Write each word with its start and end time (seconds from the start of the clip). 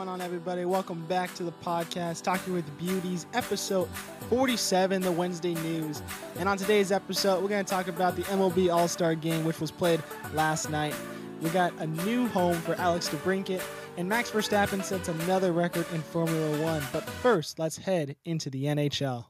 going 0.00 0.08
on, 0.08 0.22
everybody? 0.22 0.64
Welcome 0.64 1.04
back 1.08 1.34
to 1.34 1.42
the 1.42 1.52
podcast, 1.62 2.22
Talking 2.22 2.54
with 2.54 2.78
Beauties, 2.78 3.26
episode 3.34 3.86
47, 4.30 5.02
the 5.02 5.12
Wednesday 5.12 5.52
news. 5.56 6.02
And 6.38 6.48
on 6.48 6.56
today's 6.56 6.90
episode, 6.90 7.42
we're 7.42 7.50
going 7.50 7.62
to 7.62 7.70
talk 7.70 7.86
about 7.86 8.16
the 8.16 8.22
MLB 8.22 8.74
All 8.74 8.88
Star 8.88 9.14
game, 9.14 9.44
which 9.44 9.60
was 9.60 9.70
played 9.70 10.02
last 10.32 10.70
night. 10.70 10.94
We 11.42 11.50
got 11.50 11.74
a 11.80 11.86
new 11.86 12.28
home 12.28 12.56
for 12.62 12.74
Alex 12.76 13.10
DeBrincat, 13.10 13.62
and 13.98 14.08
Max 14.08 14.30
Verstappen 14.30 14.82
sets 14.82 15.08
another 15.08 15.52
record 15.52 15.84
in 15.92 16.00
Formula 16.00 16.62
One. 16.62 16.82
But 16.94 17.04
first, 17.04 17.58
let's 17.58 17.76
head 17.76 18.16
into 18.24 18.48
the 18.48 18.64
NHL. 18.64 19.29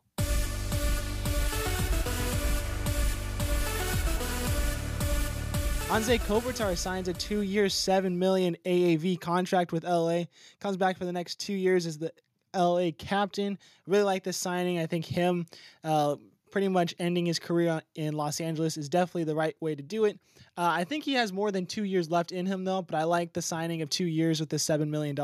Anze 5.90 6.20
Kopitar 6.20 6.76
signs 6.76 7.08
a 7.08 7.12
two-year, 7.12 7.68
seven 7.68 8.16
million 8.16 8.56
AAV 8.64 9.20
contract 9.20 9.72
with 9.72 9.82
LA. 9.82 10.22
Comes 10.60 10.76
back 10.76 10.96
for 10.96 11.04
the 11.04 11.12
next 11.12 11.40
two 11.40 11.52
years 11.52 11.84
as 11.84 11.98
the 11.98 12.12
LA 12.54 12.92
captain. 12.96 13.58
Really 13.88 14.04
like 14.04 14.22
this 14.22 14.36
signing. 14.36 14.78
I 14.78 14.86
think 14.86 15.04
him 15.04 15.46
uh, 15.82 16.14
pretty 16.52 16.68
much 16.68 16.94
ending 17.00 17.26
his 17.26 17.40
career 17.40 17.82
in 17.96 18.14
Los 18.14 18.40
Angeles 18.40 18.76
is 18.76 18.88
definitely 18.88 19.24
the 19.24 19.34
right 19.34 19.56
way 19.58 19.74
to 19.74 19.82
do 19.82 20.04
it. 20.04 20.20
Uh, 20.56 20.70
I 20.70 20.84
think 20.84 21.02
he 21.02 21.14
has 21.14 21.32
more 21.32 21.50
than 21.50 21.66
two 21.66 21.84
years 21.84 22.08
left 22.08 22.30
in 22.30 22.46
him, 22.46 22.64
though, 22.64 22.82
but 22.82 22.94
I 22.94 23.02
like 23.02 23.32
the 23.32 23.42
signing 23.42 23.82
of 23.82 23.90
two 23.90 24.06
years 24.06 24.38
with 24.38 24.48
the 24.48 24.58
$7 24.58 24.88
million. 24.88 25.16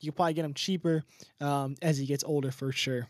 You 0.00 0.12
probably 0.12 0.34
get 0.34 0.44
him 0.44 0.54
cheaper 0.54 1.02
um, 1.40 1.74
as 1.82 1.98
he 1.98 2.06
gets 2.06 2.22
older 2.22 2.52
for 2.52 2.70
sure. 2.70 3.08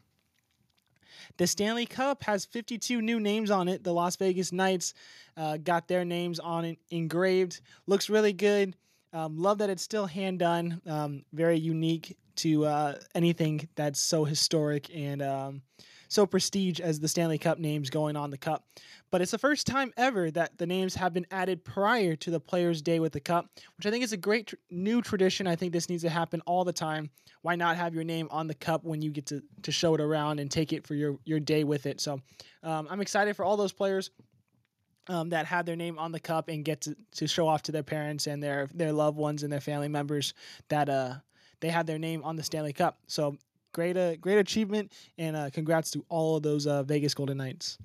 The 1.36 1.46
Stanley 1.46 1.86
Cup 1.86 2.22
has 2.24 2.44
52 2.44 3.00
new 3.00 3.20
names 3.20 3.50
on 3.50 3.68
it. 3.68 3.84
The 3.84 3.92
Las 3.92 4.16
Vegas 4.16 4.52
Knights 4.52 4.94
uh, 5.36 5.56
got 5.58 5.88
their 5.88 6.04
names 6.04 6.38
on 6.38 6.64
it 6.64 6.78
engraved. 6.90 7.60
Looks 7.86 8.08
really 8.08 8.32
good. 8.32 8.74
Um, 9.12 9.38
love 9.38 9.58
that 9.58 9.70
it's 9.70 9.82
still 9.82 10.06
hand 10.06 10.40
done. 10.40 10.80
Um, 10.86 11.24
very 11.32 11.58
unique 11.58 12.16
to 12.36 12.66
uh, 12.66 12.94
anything 13.14 13.68
that's 13.74 14.00
so 14.00 14.24
historic 14.24 14.94
and 14.94 15.22
um, 15.22 15.62
so 16.08 16.26
prestige 16.26 16.80
as 16.80 17.00
the 17.00 17.08
Stanley 17.08 17.38
Cup 17.38 17.58
names 17.58 17.90
going 17.90 18.16
on 18.16 18.30
the 18.30 18.38
cup. 18.38 18.66
But 19.10 19.20
it's 19.22 19.30
the 19.30 19.38
first 19.38 19.66
time 19.66 19.92
ever 19.96 20.30
that 20.32 20.58
the 20.58 20.66
names 20.66 20.94
have 20.96 21.14
been 21.14 21.26
added 21.30 21.64
prior 21.64 22.16
to 22.16 22.30
the 22.30 22.40
Players' 22.40 22.82
Day 22.82 23.00
with 23.00 23.12
the 23.12 23.20
cup, 23.20 23.48
which 23.76 23.86
I 23.86 23.90
think 23.90 24.04
is 24.04 24.12
a 24.12 24.16
great 24.16 24.48
tr- 24.48 24.56
new 24.70 25.02
tradition. 25.02 25.46
I 25.46 25.56
think 25.56 25.72
this 25.72 25.88
needs 25.88 26.02
to 26.02 26.10
happen 26.10 26.40
all 26.46 26.64
the 26.64 26.72
time. 26.72 27.10
Why 27.42 27.54
not 27.54 27.76
have 27.76 27.94
your 27.94 28.04
name 28.04 28.28
on 28.30 28.46
the 28.46 28.54
cup 28.54 28.84
when 28.84 29.02
you 29.02 29.10
get 29.10 29.26
to, 29.26 29.42
to 29.62 29.72
show 29.72 29.94
it 29.94 30.00
around 30.00 30.40
and 30.40 30.50
take 30.50 30.72
it 30.72 30.86
for 30.86 30.94
your, 30.94 31.18
your 31.24 31.40
day 31.40 31.64
with 31.64 31.86
it? 31.86 32.00
So 32.00 32.20
um, 32.62 32.88
I'm 32.90 33.00
excited 33.00 33.36
for 33.36 33.44
all 33.44 33.56
those 33.56 33.72
players. 33.72 34.10
Um, 35.08 35.28
that 35.28 35.46
have 35.46 35.66
their 35.66 35.76
name 35.76 36.00
on 36.00 36.10
the 36.10 36.18
cup 36.18 36.48
and 36.48 36.64
get 36.64 36.80
to, 36.80 36.96
to 37.12 37.28
show 37.28 37.46
off 37.46 37.62
to 37.62 37.70
their 37.70 37.84
parents 37.84 38.26
and 38.26 38.42
their 38.42 38.68
their 38.74 38.90
loved 38.90 39.16
ones 39.16 39.44
and 39.44 39.52
their 39.52 39.60
family 39.60 39.86
members 39.86 40.34
that 40.68 40.88
uh 40.88 41.14
they 41.60 41.68
had 41.68 41.86
their 41.86 41.98
name 41.98 42.24
on 42.24 42.34
the 42.34 42.42
Stanley 42.42 42.72
Cup. 42.72 42.98
So 43.06 43.36
great 43.76 43.96
uh, 43.96 44.16
great 44.16 44.38
achievement 44.38 44.90
and 45.18 45.36
uh, 45.36 45.50
congrats 45.52 45.90
to 45.90 46.02
all 46.08 46.36
of 46.36 46.42
those 46.42 46.66
uh, 46.66 46.82
Vegas 46.82 47.12
Golden 47.12 47.36
Knights. 47.36 47.78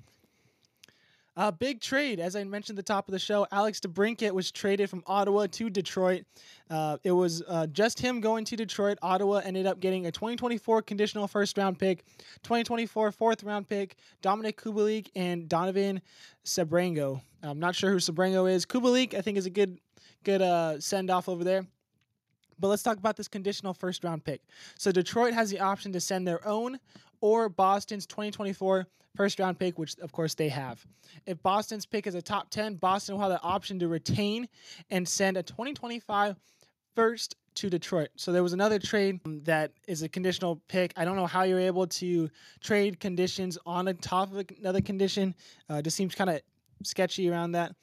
Uh, 1.34 1.50
big 1.50 1.80
trade, 1.80 2.20
as 2.20 2.36
I 2.36 2.44
mentioned 2.44 2.78
at 2.78 2.84
the 2.84 2.92
top 2.92 3.08
of 3.08 3.12
the 3.12 3.18
show. 3.18 3.46
Alex 3.50 3.80
DeBrincat 3.80 4.32
was 4.32 4.50
traded 4.50 4.90
from 4.90 5.02
Ottawa 5.06 5.46
to 5.52 5.70
Detroit. 5.70 6.24
Uh, 6.68 6.98
it 7.04 7.12
was 7.12 7.42
uh, 7.48 7.66
just 7.68 7.98
him 7.98 8.20
going 8.20 8.44
to 8.46 8.56
Detroit. 8.56 8.98
Ottawa 9.00 9.40
ended 9.42 9.66
up 9.66 9.80
getting 9.80 10.06
a 10.06 10.12
2024 10.12 10.82
conditional 10.82 11.26
first 11.26 11.56
round 11.56 11.78
pick, 11.78 12.04
2024 12.42 13.12
fourth 13.12 13.42
round 13.44 13.66
pick, 13.66 13.96
Dominik 14.22 14.56
Kubalik, 14.56 15.08
and 15.16 15.48
Donovan 15.48 16.02
Sebrango. 16.44 17.22
I'm 17.42 17.58
not 17.58 17.74
sure 17.74 17.90
who 17.90 17.96
Sebrango 17.96 18.50
is. 18.50 18.66
Kubalik, 18.66 19.14
I 19.14 19.22
think, 19.22 19.38
is 19.38 19.46
a 19.46 19.50
good 19.50 19.78
good 20.24 20.42
uh, 20.42 20.80
send 20.80 21.10
off 21.10 21.28
over 21.30 21.44
there. 21.44 21.66
But 22.58 22.68
let's 22.68 22.82
talk 22.82 22.98
about 22.98 23.16
this 23.16 23.28
conditional 23.28 23.74
first 23.74 24.04
round 24.04 24.24
pick. 24.24 24.42
So 24.78 24.92
Detroit 24.92 25.34
has 25.34 25.50
the 25.50 25.60
option 25.60 25.92
to 25.92 26.00
send 26.00 26.26
their 26.26 26.46
own 26.46 26.78
or 27.20 27.48
Boston's 27.48 28.06
2024 28.06 28.86
first 29.16 29.38
round 29.38 29.58
pick, 29.58 29.78
which 29.78 29.98
of 29.98 30.12
course 30.12 30.34
they 30.34 30.48
have. 30.48 30.84
If 31.26 31.42
Boston's 31.42 31.86
pick 31.86 32.06
is 32.06 32.14
a 32.14 32.22
top 32.22 32.50
10, 32.50 32.76
Boston 32.76 33.14
will 33.14 33.22
have 33.22 33.30
the 33.30 33.42
option 33.42 33.78
to 33.80 33.88
retain 33.88 34.48
and 34.90 35.06
send 35.06 35.36
a 35.36 35.42
2025 35.42 36.36
first 36.94 37.36
to 37.54 37.68
Detroit. 37.68 38.08
So 38.16 38.32
there 38.32 38.42
was 38.42 38.52
another 38.52 38.78
trade 38.78 39.20
that 39.44 39.72
is 39.86 40.02
a 40.02 40.08
conditional 40.08 40.60
pick. 40.68 40.92
I 40.96 41.04
don't 41.04 41.16
know 41.16 41.26
how 41.26 41.42
you're 41.42 41.60
able 41.60 41.86
to 41.86 42.30
trade 42.62 42.98
conditions 42.98 43.58
on 43.66 43.88
a 43.88 43.94
top 43.94 44.32
of 44.32 44.46
another 44.58 44.80
condition. 44.80 45.34
Uh, 45.68 45.82
just 45.82 45.96
seems 45.96 46.14
kind 46.14 46.30
of 46.30 46.40
sketchy 46.82 47.28
around 47.28 47.52
that. 47.52 47.74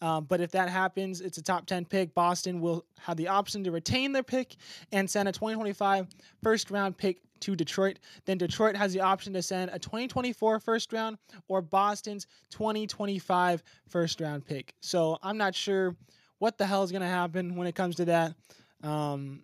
Um, 0.00 0.24
but 0.24 0.40
if 0.40 0.50
that 0.52 0.68
happens, 0.68 1.20
it's 1.20 1.38
a 1.38 1.42
top 1.42 1.66
10 1.66 1.84
pick. 1.84 2.14
Boston 2.14 2.60
will 2.60 2.84
have 2.98 3.16
the 3.16 3.28
option 3.28 3.64
to 3.64 3.70
retain 3.70 4.12
their 4.12 4.22
pick 4.22 4.56
and 4.92 5.08
send 5.08 5.28
a 5.28 5.32
2025 5.32 6.06
first 6.42 6.70
round 6.70 6.96
pick 6.96 7.20
to 7.40 7.54
Detroit. 7.54 7.98
Then 8.24 8.38
Detroit 8.38 8.76
has 8.76 8.92
the 8.92 9.00
option 9.00 9.32
to 9.34 9.42
send 9.42 9.70
a 9.72 9.78
2024 9.78 10.60
first 10.60 10.92
round 10.92 11.18
or 11.48 11.60
Boston's 11.60 12.26
2025 12.50 13.62
first 13.88 14.20
round 14.20 14.44
pick. 14.44 14.74
So 14.80 15.18
I'm 15.22 15.36
not 15.36 15.54
sure 15.54 15.96
what 16.38 16.58
the 16.58 16.66
hell 16.66 16.82
is 16.82 16.90
going 16.90 17.02
to 17.02 17.08
happen 17.08 17.56
when 17.56 17.66
it 17.66 17.74
comes 17.74 17.96
to 17.96 18.06
that. 18.06 18.34
Um, 18.82 19.42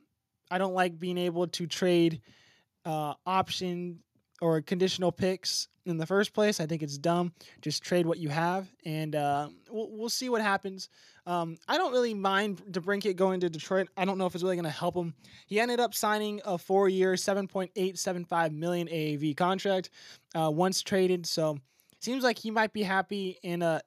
I 0.50 0.58
don't 0.58 0.74
like 0.74 0.98
being 0.98 1.18
able 1.18 1.46
to 1.48 1.66
trade 1.66 2.20
uh, 2.84 3.14
option 3.24 4.00
or 4.42 4.60
conditional 4.60 5.12
picks 5.12 5.68
in 5.86 5.98
the 5.98 6.06
first 6.06 6.34
place. 6.34 6.58
I 6.58 6.66
think 6.66 6.82
it's 6.82 6.98
dumb. 6.98 7.32
Just 7.60 7.84
trade 7.84 8.06
what 8.06 8.18
you 8.18 8.28
have, 8.28 8.68
and 8.84 9.14
uh, 9.14 9.48
we'll, 9.70 9.88
we'll 9.92 10.08
see 10.08 10.28
what 10.28 10.42
happens. 10.42 10.88
Um, 11.26 11.58
I 11.68 11.78
don't 11.78 11.92
really 11.92 12.12
mind 12.12 12.60
DeBrincat 12.68 13.14
going 13.14 13.38
to 13.40 13.48
Detroit. 13.48 13.88
I 13.96 14.04
don't 14.04 14.18
know 14.18 14.26
if 14.26 14.34
it's 14.34 14.42
really 14.42 14.56
going 14.56 14.64
to 14.64 14.70
help 14.70 14.96
him. 14.96 15.14
He 15.46 15.60
ended 15.60 15.78
up 15.78 15.94
signing 15.94 16.40
a 16.44 16.58
four-year, 16.58 17.16
seven 17.16 17.46
point 17.46 17.70
eight 17.76 17.98
seven 17.98 18.24
five 18.24 18.52
million 18.52 18.88
AAV 18.88 19.36
contract 19.36 19.90
uh, 20.34 20.50
once 20.50 20.82
traded. 20.82 21.24
So 21.24 21.58
seems 22.00 22.24
like 22.24 22.36
he 22.36 22.50
might 22.50 22.72
be 22.72 22.82
happy 22.82 23.38
in 23.44 23.62
a 23.62 23.80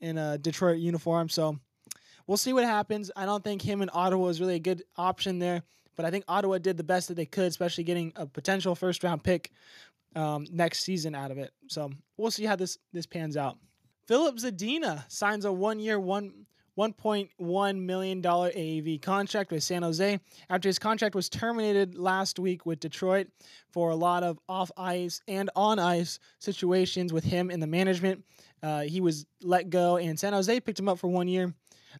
in 0.00 0.18
a 0.18 0.36
Detroit 0.36 0.78
uniform. 0.78 1.30
So 1.30 1.58
we'll 2.26 2.36
see 2.36 2.52
what 2.52 2.64
happens. 2.64 3.10
I 3.16 3.24
don't 3.24 3.42
think 3.42 3.62
him 3.62 3.80
in 3.80 3.88
Ottawa 3.94 4.28
is 4.28 4.42
really 4.42 4.56
a 4.56 4.60
good 4.60 4.82
option 4.98 5.38
there. 5.38 5.62
But 5.96 6.06
I 6.06 6.10
think 6.10 6.24
Ottawa 6.28 6.58
did 6.58 6.76
the 6.76 6.84
best 6.84 7.08
that 7.08 7.14
they 7.14 7.26
could, 7.26 7.44
especially 7.44 7.84
getting 7.84 8.12
a 8.16 8.26
potential 8.26 8.74
first 8.74 9.04
round 9.04 9.22
pick 9.22 9.50
um, 10.14 10.46
next 10.50 10.80
season 10.80 11.14
out 11.14 11.30
of 11.30 11.38
it. 11.38 11.52
So 11.68 11.90
we'll 12.16 12.30
see 12.30 12.44
how 12.44 12.56
this 12.56 12.78
this 12.92 13.06
pans 13.06 13.36
out. 13.36 13.58
Filip 14.06 14.36
Zadina 14.36 15.10
signs 15.10 15.44
a 15.44 15.52
one 15.52 15.78
year 15.78 15.98
one. 15.98 16.46
$1.1 16.78 17.80
million 17.80 18.22
AAV 18.22 19.02
contract 19.02 19.52
with 19.52 19.62
San 19.62 19.82
Jose 19.82 20.18
after 20.48 20.70
his 20.70 20.78
contract 20.78 21.14
was 21.14 21.28
terminated 21.28 21.98
last 21.98 22.38
week 22.38 22.64
with 22.64 22.80
Detroit 22.80 23.26
for 23.70 23.90
a 23.90 23.94
lot 23.94 24.22
of 24.22 24.38
off 24.48 24.70
ice 24.78 25.20
and 25.28 25.50
on 25.54 25.78
ice 25.78 26.18
situations 26.38 27.12
with 27.12 27.24
him 27.24 27.50
and 27.50 27.62
the 27.62 27.66
management. 27.66 28.24
Uh, 28.62 28.80
he 28.80 29.02
was 29.02 29.26
let 29.42 29.68
go, 29.68 29.98
and 29.98 30.18
San 30.18 30.32
Jose 30.32 30.60
picked 30.60 30.78
him 30.78 30.88
up 30.88 30.98
for 30.98 31.08
one 31.08 31.28
year. 31.28 31.52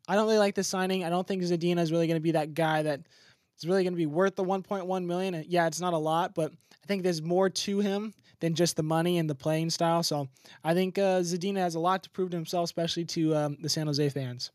I 0.08 0.14
don't 0.14 0.26
really 0.26 0.38
like 0.38 0.54
the 0.54 0.64
signing. 0.64 1.04
I 1.04 1.10
don't 1.10 1.26
think 1.26 1.42
Zadina 1.42 1.80
is 1.80 1.92
really 1.92 2.06
going 2.06 2.16
to 2.16 2.22
be 2.22 2.32
that 2.32 2.54
guy 2.54 2.82
that 2.82 3.02
is 3.62 3.68
really 3.68 3.84
going 3.84 3.92
to 3.92 3.98
be 3.98 4.06
worth 4.06 4.36
the 4.36 4.44
1.1 4.44 5.04
million. 5.04 5.44
Yeah, 5.46 5.66
it's 5.66 5.80
not 5.80 5.92
a 5.92 5.98
lot, 5.98 6.34
but 6.34 6.52
I 6.82 6.86
think 6.86 7.02
there's 7.02 7.22
more 7.22 7.48
to 7.48 7.80
him 7.80 8.12
than 8.40 8.54
just 8.54 8.76
the 8.76 8.82
money 8.82 9.18
and 9.18 9.30
the 9.30 9.34
playing 9.34 9.70
style. 9.70 10.02
So 10.02 10.28
I 10.64 10.74
think 10.74 10.98
uh, 10.98 11.20
Zadina 11.20 11.58
has 11.58 11.76
a 11.76 11.80
lot 11.80 12.02
to 12.02 12.10
prove 12.10 12.30
to 12.30 12.36
himself, 12.36 12.64
especially 12.64 13.04
to 13.06 13.36
um, 13.36 13.56
the 13.60 13.68
San 13.68 13.86
Jose 13.86 14.08
fans. 14.08 14.50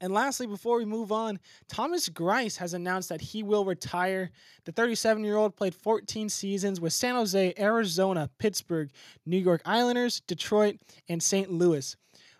And 0.00 0.12
lastly, 0.12 0.46
before 0.46 0.76
we 0.76 0.84
move 0.84 1.10
on, 1.10 1.38
Thomas 1.68 2.08
Greiss 2.08 2.58
has 2.58 2.74
announced 2.74 3.08
that 3.08 3.20
he 3.20 3.42
will 3.42 3.64
retire. 3.64 4.30
The 4.64 4.72
37 4.72 5.24
year 5.24 5.36
old 5.36 5.56
played 5.56 5.74
14 5.74 6.28
seasons 6.28 6.80
with 6.80 6.92
San 6.92 7.14
Jose, 7.14 7.54
Arizona, 7.58 8.28
Pittsburgh, 8.38 8.90
New 9.24 9.38
York 9.38 9.62
Islanders, 9.64 10.20
Detroit, 10.26 10.76
and 11.08 11.22
St. 11.22 11.50
Louis 11.50 11.96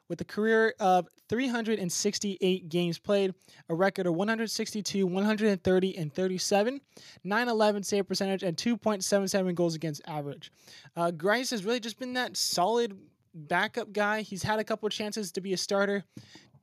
with 0.08 0.20
a 0.20 0.24
career 0.24 0.74
of 0.78 1.08
368 1.28 2.68
games 2.68 2.98
played, 2.98 3.34
a 3.68 3.74
record 3.74 4.06
of 4.06 4.14
162, 4.14 5.06
130, 5.06 5.96
and 5.96 6.12
37, 6.12 6.80
911 7.24 7.82
save 7.82 8.06
percentage, 8.06 8.42
and 8.42 8.56
2.77 8.56 9.54
goals 9.54 9.74
against 9.74 10.02
average. 10.06 10.52
Uh, 10.96 11.10
Greiss 11.10 11.50
has 11.50 11.64
really 11.64 11.80
just 11.80 11.98
been 11.98 12.14
that 12.14 12.36
solid 12.36 12.96
backup 13.34 13.92
guy. 13.92 14.22
He's 14.22 14.42
had 14.42 14.58
a 14.58 14.64
couple 14.64 14.88
chances 14.88 15.32
to 15.32 15.40
be 15.40 15.52
a 15.52 15.56
starter. 15.56 16.04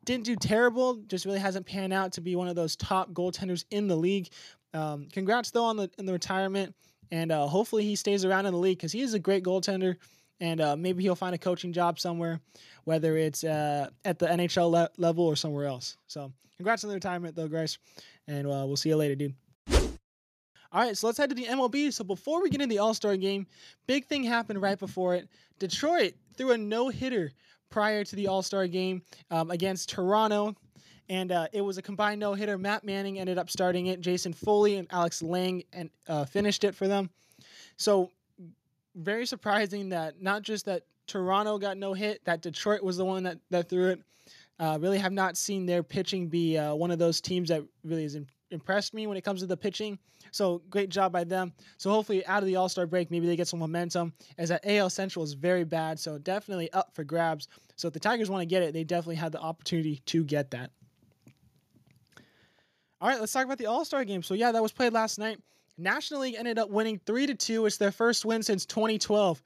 Didn't 0.06 0.26
do 0.26 0.36
terrible, 0.36 0.96
just 1.08 1.26
really 1.26 1.40
hasn't 1.40 1.66
panned 1.66 1.94
out 1.94 2.14
to 2.14 2.22
be 2.22 2.36
one 2.36 2.48
of 2.48 2.56
those 2.56 2.76
top 2.76 3.12
goaltenders 3.12 3.64
in 3.72 3.88
the 3.88 3.96
league. 3.96 4.30
Um, 4.74 5.08
congrats 5.12 5.52
though 5.52 5.66
on 5.66 5.78
the 5.78 5.90
in 5.98 6.06
the 6.06 6.14
retirement, 6.14 6.76
and 7.12 7.32
uh, 7.32 7.48
hopefully 7.48 7.84
he 7.84 7.96
stays 7.96 8.26
around 8.26 8.46
in 8.48 8.54
the 8.54 8.60
league 8.60 8.78
because 8.78 8.92
he 8.92 9.02
is 9.02 9.14
a 9.14 9.20
great 9.20 9.44
goaltender 9.44 9.98
and 10.44 10.60
uh, 10.60 10.76
maybe 10.76 11.02
he'll 11.02 11.16
find 11.16 11.34
a 11.34 11.38
coaching 11.38 11.72
job 11.72 11.98
somewhere, 11.98 12.42
whether 12.84 13.16
it's 13.16 13.46
uh, 13.46 13.90
at 14.04 14.20
the 14.20 14.28
NHL 14.28 14.70
le- 14.70 14.90
level 14.98 15.26
or 15.26 15.38
somewhere 15.38 15.66
else. 15.66 15.96
So, 16.08 16.34
congrats 16.58 16.84
on 16.84 16.90
the 16.90 16.96
retirement, 16.96 17.34
though, 17.34 17.48
Greiss, 17.48 17.78
and 18.28 18.46
uh, 18.46 18.66
we'll 18.68 18.76
see 18.76 18.90
you 18.90 18.98
later, 18.98 19.16
dude. 19.16 19.34
All 19.70 20.82
right, 20.82 20.98
so 20.98 21.08
let's 21.08 21.18
head 21.18 21.30
to 21.30 21.36
the 21.36 21.46
MLB. 21.46 21.94
So 21.94 22.04
before 22.04 22.42
we 22.42 22.50
get 22.50 22.60
into 22.60 22.74
the 22.74 22.80
All 22.80 22.94
Star 22.94 23.16
game, 23.16 23.48
big 23.88 24.06
thing 24.06 24.24
happened 24.24 24.62
right 24.62 24.78
before 24.78 25.16
it. 25.16 25.30
Detroit 25.60 26.14
threw 26.36 26.52
a 26.52 26.58
no 26.58 26.90
hitter 26.90 27.32
prior 27.70 28.04
to 28.04 28.16
the 28.16 28.28
All 28.28 28.42
Star 28.42 28.68
game 28.68 29.04
um, 29.30 29.52
against 29.52 29.90
Toronto, 29.90 30.56
And 31.10 31.32
uh, 31.32 31.48
it 31.54 31.62
was 31.62 31.78
a 31.78 31.82
combined 31.84 32.20
no 32.20 32.34
hitter. 32.34 32.58
Matt 32.58 32.84
Manning 32.84 33.20
ended 33.20 33.38
up 33.38 33.52
starting 33.52 33.86
it. 33.86 34.02
Jason 34.02 34.34
Foley 34.34 34.78
and 34.78 34.88
Alex 34.92 35.22
Lange 35.22 35.64
and 35.72 35.92
uh, 36.08 36.26
finished 36.26 36.64
it 36.64 36.74
for 36.74 36.88
them. 36.88 37.12
So 37.78 38.10
very 38.96 39.26
surprising 39.26 39.90
that 39.90 40.22
not 40.22 40.44
just 40.44 40.66
that 40.66 40.84
Toronto 41.08 41.58
got 41.58 41.78
no 41.78 41.94
hit, 41.94 42.24
that 42.26 42.42
Detroit 42.42 42.84
was 42.84 42.98
the 42.98 43.06
one 43.06 43.24
that, 43.24 43.38
that 43.50 43.70
threw 43.70 43.90
it. 43.90 44.02
Uh, 44.60 44.78
really 44.80 45.00
have 45.00 45.12
not 45.12 45.36
seen 45.36 45.66
their 45.66 45.84
pitching 45.84 46.28
be 46.28 46.58
uh, 46.58 46.74
one 46.76 46.92
of 46.92 47.00
those 47.00 47.20
teams 47.20 47.50
that 47.50 47.64
really 47.84 48.04
has 48.04 48.18
impressed 48.52 48.94
me 48.94 49.08
when 49.08 49.18
it 49.18 49.24
comes 49.24 49.42
to 49.42 49.48
the 49.48 49.58
pitching. 49.58 49.98
So 50.32 50.62
great 50.70 50.90
job 50.90 51.12
by 51.12 51.24
them. 51.24 51.54
So 51.78 51.90
hopefully 51.90 52.26
out 52.28 52.44
of 52.44 52.48
the 52.48 52.56
All 52.56 52.70
Star 52.70 52.86
break, 52.86 53.12
maybe 53.12 53.28
they 53.28 53.36
get 53.36 53.48
some 53.48 53.60
momentum. 53.60 54.14
As 54.38 54.50
that 54.50 54.66
AL 54.66 54.92
Central 54.92 55.24
is 55.24 55.34
very 55.34 55.64
bad, 55.64 56.00
so 56.00 56.18
definitely 56.18 56.72
up 56.72 56.94
for 56.94 57.04
grabs. 57.04 57.48
So 57.76 57.88
if 57.88 57.94
the 57.94 58.00
Tigers 58.00 58.30
want 58.30 58.42
to 58.42 58.46
get 58.46 58.64
it, 58.64 58.74
they 58.74 58.84
definitely 58.84 59.16
had 59.16 59.32
the 59.32 59.42
opportunity 59.42 60.02
to 60.06 60.24
get 60.24 60.52
that. 60.52 60.72
All 63.02 63.10
right, 63.10 63.20
let's 63.20 63.34
talk 63.34 63.44
about 63.44 63.58
the 63.58 63.66
All 63.66 63.84
Star 63.84 64.06
game. 64.06 64.24
So 64.24 64.34
yeah, 64.34 64.52
that 64.52 64.62
was 64.62 64.72
played 64.72 64.94
last 64.94 65.20
night. 65.20 65.40
National 65.78 66.22
League 66.22 66.36
ended 66.38 66.60
up 66.60 66.70
winning 66.70 67.00
three 67.06 67.26
to 67.26 67.36
two. 67.36 67.66
It's 67.66 67.78
their 67.78 67.92
first 67.92 68.26
win 68.26 68.44
since 68.44 68.66
2012, 68.66 69.42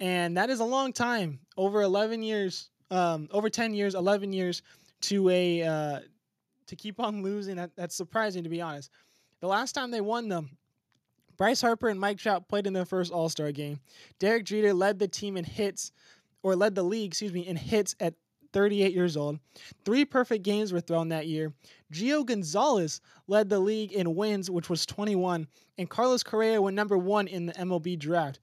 and 0.00 0.36
that 0.36 0.50
is 0.50 0.60
a 0.60 0.64
long 0.64 0.92
time. 0.92 1.40
Over 1.56 1.82
11 1.82 2.22
years, 2.22 2.70
um, 2.90 3.28
over 3.32 3.50
10 3.50 3.74
years, 3.74 3.94
11 3.94 4.32
years 4.32 4.62
to 5.02 5.28
a 5.28 5.62
uh, 5.62 6.00
to 6.66 6.76
keep 6.76 7.00
on 7.00 7.22
losing. 7.22 7.56
That, 7.56 7.70
that's 7.76 7.94
surprising 7.94 8.44
to 8.44 8.48
be 8.48 8.60
honest. 8.60 8.90
The 9.40 9.48
last 9.48 9.72
time 9.72 9.90
they 9.90 10.00
won 10.00 10.28
them, 10.28 10.56
Bryce 11.36 11.60
Harper 11.60 11.88
and 11.88 11.98
Mike 11.98 12.18
Trout 12.18 12.48
played 12.48 12.66
in 12.66 12.72
their 12.72 12.84
first 12.84 13.12
All 13.12 13.28
Star 13.28 13.50
game. 13.50 13.80
Derek 14.20 14.44
Jeter 14.44 14.72
led 14.72 14.98
the 14.98 15.08
team 15.08 15.36
in 15.36 15.44
hits, 15.44 15.90
or 16.42 16.54
led 16.54 16.74
the 16.74 16.84
league, 16.84 17.10
excuse 17.10 17.32
me, 17.32 17.46
in 17.46 17.56
hits 17.56 17.96
at 17.98 18.14
38 18.52 18.92
years 18.92 19.16
old. 19.16 19.38
Three 19.84 20.04
perfect 20.04 20.44
games 20.44 20.72
were 20.72 20.80
thrown 20.80 21.08
that 21.08 21.26
year. 21.26 21.52
Gio 21.92 22.24
Gonzalez 22.24 23.00
led 23.26 23.48
the 23.48 23.58
league 23.58 23.92
in 23.92 24.14
wins, 24.14 24.50
which 24.50 24.70
was 24.70 24.86
21, 24.86 25.46
and 25.78 25.90
Carlos 25.90 26.22
Correa 26.22 26.60
went 26.60 26.76
number 26.76 26.96
one 26.96 27.28
in 27.28 27.46
the 27.46 27.52
MLB 27.54 27.98
draft. 27.98 28.40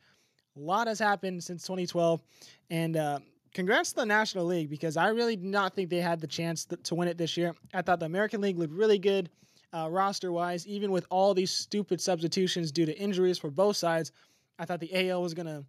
A 0.55 0.59
lot 0.59 0.87
has 0.87 0.99
happened 0.99 1.43
since 1.43 1.63
2012, 1.63 2.21
and 2.69 2.97
uh, 2.97 3.19
congrats 3.53 3.89
to 3.91 3.97
the 3.97 4.05
National 4.05 4.45
League 4.45 4.69
because 4.69 4.97
I 4.97 5.09
really 5.09 5.35
did 5.35 5.45
not 5.45 5.73
think 5.73 5.89
they 5.89 5.97
had 5.97 6.19
the 6.19 6.27
chance 6.27 6.65
th- 6.65 6.83
to 6.83 6.95
win 6.95 7.07
it 7.07 7.17
this 7.17 7.37
year. 7.37 7.55
I 7.73 7.81
thought 7.81 7.99
the 7.99 8.05
American 8.05 8.41
League 8.41 8.57
looked 8.57 8.73
really 8.73 8.99
good 8.99 9.29
uh, 9.73 9.87
roster 9.89 10.31
wise, 10.31 10.67
even 10.67 10.91
with 10.91 11.05
all 11.09 11.33
these 11.33 11.51
stupid 11.51 12.01
substitutions 12.01 12.71
due 12.71 12.85
to 12.85 12.97
injuries 12.97 13.37
for 13.37 13.49
both 13.49 13.77
sides. 13.77 14.11
I 14.57 14.65
thought 14.65 14.79
the 14.79 15.09
AL 15.09 15.21
was 15.21 15.33
going 15.33 15.45
to 15.45 15.65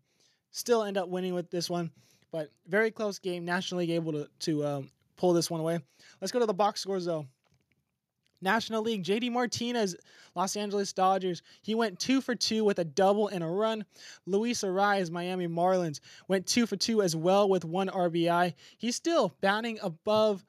still 0.50 0.82
end 0.82 0.96
up 0.96 1.08
winning 1.08 1.34
with 1.34 1.50
this 1.50 1.70
one. 1.70 1.90
But 2.32 2.50
very 2.66 2.90
close 2.90 3.18
game. 3.18 3.44
National 3.44 3.80
League 3.80 3.90
able 3.90 4.12
to, 4.12 4.28
to 4.40 4.64
um, 4.64 4.90
pull 5.16 5.32
this 5.32 5.50
one 5.50 5.60
away. 5.60 5.80
Let's 6.20 6.32
go 6.32 6.38
to 6.38 6.46
the 6.46 6.54
box 6.54 6.80
scores, 6.80 7.04
though. 7.04 7.26
National 8.42 8.82
League, 8.82 9.04
JD 9.04 9.30
Martinez, 9.32 9.96
Los 10.34 10.56
Angeles 10.56 10.92
Dodgers. 10.92 11.42
He 11.62 11.74
went 11.74 11.98
two 11.98 12.20
for 12.20 12.34
two 12.34 12.64
with 12.64 12.78
a 12.78 12.84
double 12.84 13.28
and 13.28 13.44
a 13.44 13.46
run. 13.46 13.84
Luis 14.26 14.62
Arraez, 14.62 15.10
Miami 15.10 15.46
Marlins, 15.46 16.00
went 16.28 16.46
two 16.46 16.66
for 16.66 16.76
two 16.76 17.02
as 17.02 17.14
well 17.14 17.48
with 17.48 17.64
one 17.64 17.88
RBI. 17.88 18.54
He's 18.78 18.96
still 18.96 19.34
batting 19.40 19.78
above 19.82 20.44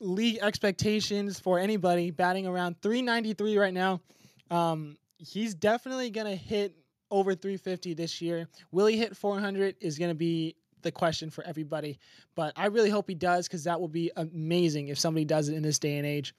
league 0.00 0.38
expectations 0.42 1.40
for 1.40 1.58
anybody, 1.58 2.10
batting 2.10 2.46
around 2.46 2.80
393 2.82 3.58
right 3.58 3.74
now. 3.74 4.00
Um, 4.50 4.96
he's 5.18 5.54
definitely 5.54 6.10
going 6.10 6.26
to 6.26 6.36
hit 6.36 6.74
over 7.10 7.34
350 7.34 7.94
this 7.94 8.20
year. 8.20 8.48
Will 8.70 8.86
he 8.86 8.96
hit 8.96 9.16
400 9.16 9.76
is 9.80 9.98
going 9.98 10.10
to 10.10 10.14
be 10.14 10.56
the 10.82 10.92
question 10.92 11.30
for 11.30 11.44
everybody. 11.44 11.98
But 12.34 12.52
I 12.56 12.66
really 12.66 12.90
hope 12.90 13.08
he 13.08 13.14
does 13.14 13.48
because 13.48 13.64
that 13.64 13.80
will 13.80 13.88
be 13.88 14.10
amazing 14.16 14.88
if 14.88 14.98
somebody 14.98 15.24
does 15.24 15.48
it 15.48 15.54
in 15.54 15.62
this 15.62 15.78
day 15.78 15.96
and 15.96 16.06
age. 16.06 16.34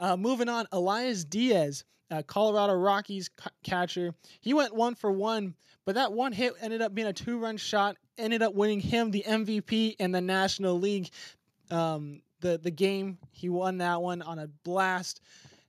Uh, 0.00 0.16
moving 0.16 0.48
on, 0.48 0.66
Elias 0.72 1.24
Diaz, 1.24 1.84
uh, 2.10 2.22
Colorado 2.22 2.74
Rockies 2.74 3.30
catcher. 3.62 4.14
He 4.40 4.52
went 4.52 4.74
one 4.74 4.94
for 4.94 5.10
one, 5.10 5.54
but 5.84 5.94
that 5.94 6.12
one 6.12 6.32
hit 6.32 6.54
ended 6.60 6.82
up 6.82 6.94
being 6.94 7.08
a 7.08 7.12
two 7.12 7.38
run 7.38 7.56
shot, 7.56 7.96
ended 8.18 8.42
up 8.42 8.54
winning 8.54 8.80
him 8.80 9.10
the 9.10 9.24
MVP 9.26 9.96
in 9.98 10.12
the 10.12 10.20
National 10.20 10.78
League. 10.78 11.10
Um, 11.70 12.22
the, 12.40 12.58
the 12.58 12.70
game, 12.70 13.18
he 13.30 13.48
won 13.48 13.78
that 13.78 14.02
one 14.02 14.20
on 14.20 14.38
a 14.38 14.48
blast. 14.64 15.20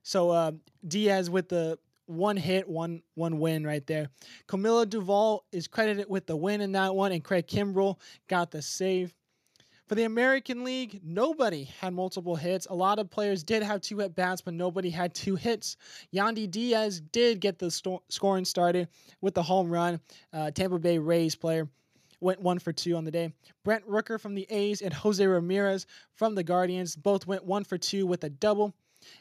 So 0.02 0.30
uh, 0.30 0.52
Diaz 0.86 1.30
with 1.30 1.48
the 1.48 1.78
one 2.06 2.36
hit, 2.36 2.68
one 2.68 3.02
one 3.14 3.38
win 3.38 3.66
right 3.66 3.86
there. 3.86 4.08
Camilo 4.48 4.84
Doval 4.84 5.40
is 5.52 5.68
credited 5.68 6.08
with 6.08 6.26
the 6.26 6.36
win 6.36 6.60
in 6.60 6.72
that 6.72 6.94
one, 6.94 7.12
and 7.12 7.24
Craig 7.24 7.46
Kimbrel 7.46 7.98
got 8.28 8.50
the 8.50 8.62
save. 8.62 9.14
For 9.86 9.96
the 9.96 10.04
American 10.04 10.64
League, 10.64 11.00
nobody 11.04 11.64
had 11.64 11.92
multiple 11.92 12.36
hits. 12.36 12.66
A 12.70 12.74
lot 12.74 12.98
of 12.98 13.10
players 13.10 13.42
did 13.42 13.62
have 13.62 13.82
two 13.82 14.00
at 14.00 14.14
bats, 14.14 14.40
but 14.40 14.54
nobody 14.54 14.88
had 14.88 15.14
two 15.14 15.36
hits. 15.36 15.76
Yandy 16.12 16.50
Diaz 16.50 17.02
did 17.12 17.38
get 17.38 17.58
the 17.58 17.70
sto- 17.70 18.02
scoring 18.08 18.46
started 18.46 18.88
with 19.20 19.34
the 19.34 19.42
home 19.42 19.70
run. 19.70 20.00
Uh, 20.32 20.50
Tampa 20.50 20.78
Bay 20.78 20.96
Rays 20.98 21.34
player 21.34 21.68
went 22.20 22.40
one 22.40 22.58
for 22.58 22.72
two 22.72 22.96
on 22.96 23.04
the 23.04 23.10
day. 23.10 23.34
Brent 23.62 23.86
Rooker 23.86 24.18
from 24.18 24.34
the 24.34 24.46
A's 24.48 24.80
and 24.80 24.94
Jose 24.94 25.24
Ramirez 25.24 25.86
from 26.14 26.34
the 26.34 26.42
Guardians 26.44 26.96
both 26.96 27.26
went 27.26 27.44
one 27.44 27.64
for 27.64 27.76
two 27.76 28.06
with 28.06 28.24
a 28.24 28.30
double. 28.30 28.74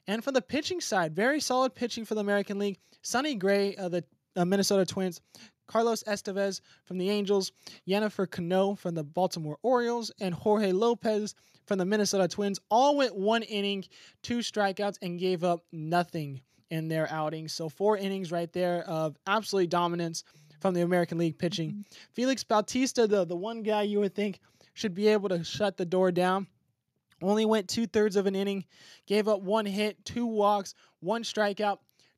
And 0.07 0.23
for 0.23 0.31
the 0.31 0.41
pitching 0.41 0.81
side, 0.81 1.15
very 1.15 1.39
solid 1.39 1.75
pitching 1.75 2.05
for 2.05 2.15
the 2.15 2.21
American 2.21 2.59
League. 2.59 2.77
Sonny 3.01 3.35
Gray 3.35 3.75
of 3.75 3.91
the 3.91 4.03
uh, 4.35 4.45
Minnesota 4.45 4.85
Twins, 4.85 5.21
Carlos 5.67 6.03
Estevez 6.03 6.61
from 6.85 6.97
the 6.97 7.09
Angels, 7.09 7.51
Yennier 7.87 8.29
Cano 8.29 8.75
from 8.75 8.95
the 8.95 9.03
Baltimore 9.03 9.57
Orioles, 9.63 10.11
and 10.19 10.33
Jorge 10.33 10.71
Lopez 10.71 11.35
from 11.65 11.77
the 11.77 11.85
Minnesota 11.85 12.27
Twins 12.27 12.59
all 12.69 12.97
went 12.97 13.15
one 13.15 13.43
inning, 13.43 13.85
two 14.21 14.39
strikeouts, 14.39 14.97
and 15.01 15.19
gave 15.19 15.43
up 15.43 15.63
nothing 15.71 16.41
in 16.69 16.87
their 16.87 17.09
outings. 17.11 17.53
So 17.53 17.69
four 17.69 17.97
innings 17.97 18.31
right 18.31 18.51
there 18.51 18.83
of 18.87 19.15
absolute 19.27 19.69
dominance 19.69 20.23
from 20.59 20.73
the 20.73 20.81
American 20.81 21.17
League 21.17 21.37
pitching. 21.37 21.69
Mm-hmm. 21.69 21.81
Felix 22.13 22.43
Bautista, 22.43 23.07
the, 23.07 23.25
the 23.25 23.35
one 23.35 23.63
guy 23.63 23.83
you 23.83 23.99
would 23.99 24.15
think 24.15 24.39
should 24.73 24.95
be 24.95 25.07
able 25.07 25.29
to 25.29 25.43
shut 25.43 25.77
the 25.77 25.85
door 25.85 26.11
down. 26.11 26.47
Only 27.23 27.45
went 27.45 27.69
two 27.69 27.87
thirds 27.87 28.15
of 28.15 28.27
an 28.27 28.35
inning, 28.35 28.65
gave 29.07 29.27
up 29.27 29.41
one 29.41 29.65
hit, 29.65 30.03
two 30.05 30.25
walks, 30.25 30.75
one 30.99 31.23
strikeout, 31.23 31.77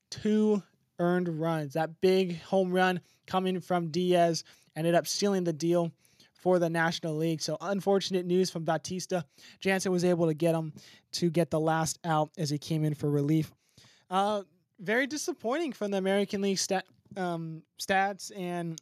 two 0.09 0.63
earned 0.99 1.27
runs. 1.27 1.73
That 1.73 2.01
big 2.01 2.41
home 2.41 2.71
run 2.71 2.99
coming 3.27 3.59
from 3.59 3.89
Diaz 3.89 4.43
ended 4.75 4.95
up 4.95 5.07
sealing 5.07 5.43
the 5.43 5.53
deal 5.53 5.91
for 6.33 6.59
the 6.59 6.69
National 6.69 7.15
League. 7.15 7.41
So 7.41 7.57
unfortunate 7.61 8.25
news 8.25 8.49
from 8.49 8.65
Bautista. 8.65 9.25
Jansen 9.59 9.91
was 9.91 10.03
able 10.05 10.27
to 10.27 10.33
get 10.33 10.53
him 10.55 10.73
to 11.13 11.29
get 11.29 11.49
the 11.49 11.59
last 11.59 11.99
out 12.03 12.31
as 12.37 12.49
he 12.49 12.57
came 12.57 12.83
in 12.83 12.93
for 12.93 13.09
relief. 13.09 13.51
Uh, 14.09 14.43
very 14.79 15.07
disappointing 15.07 15.71
from 15.71 15.91
the 15.91 15.97
American 15.97 16.41
League 16.41 16.59
stat, 16.59 16.85
um, 17.17 17.63
stats 17.79 18.31
and 18.37 18.79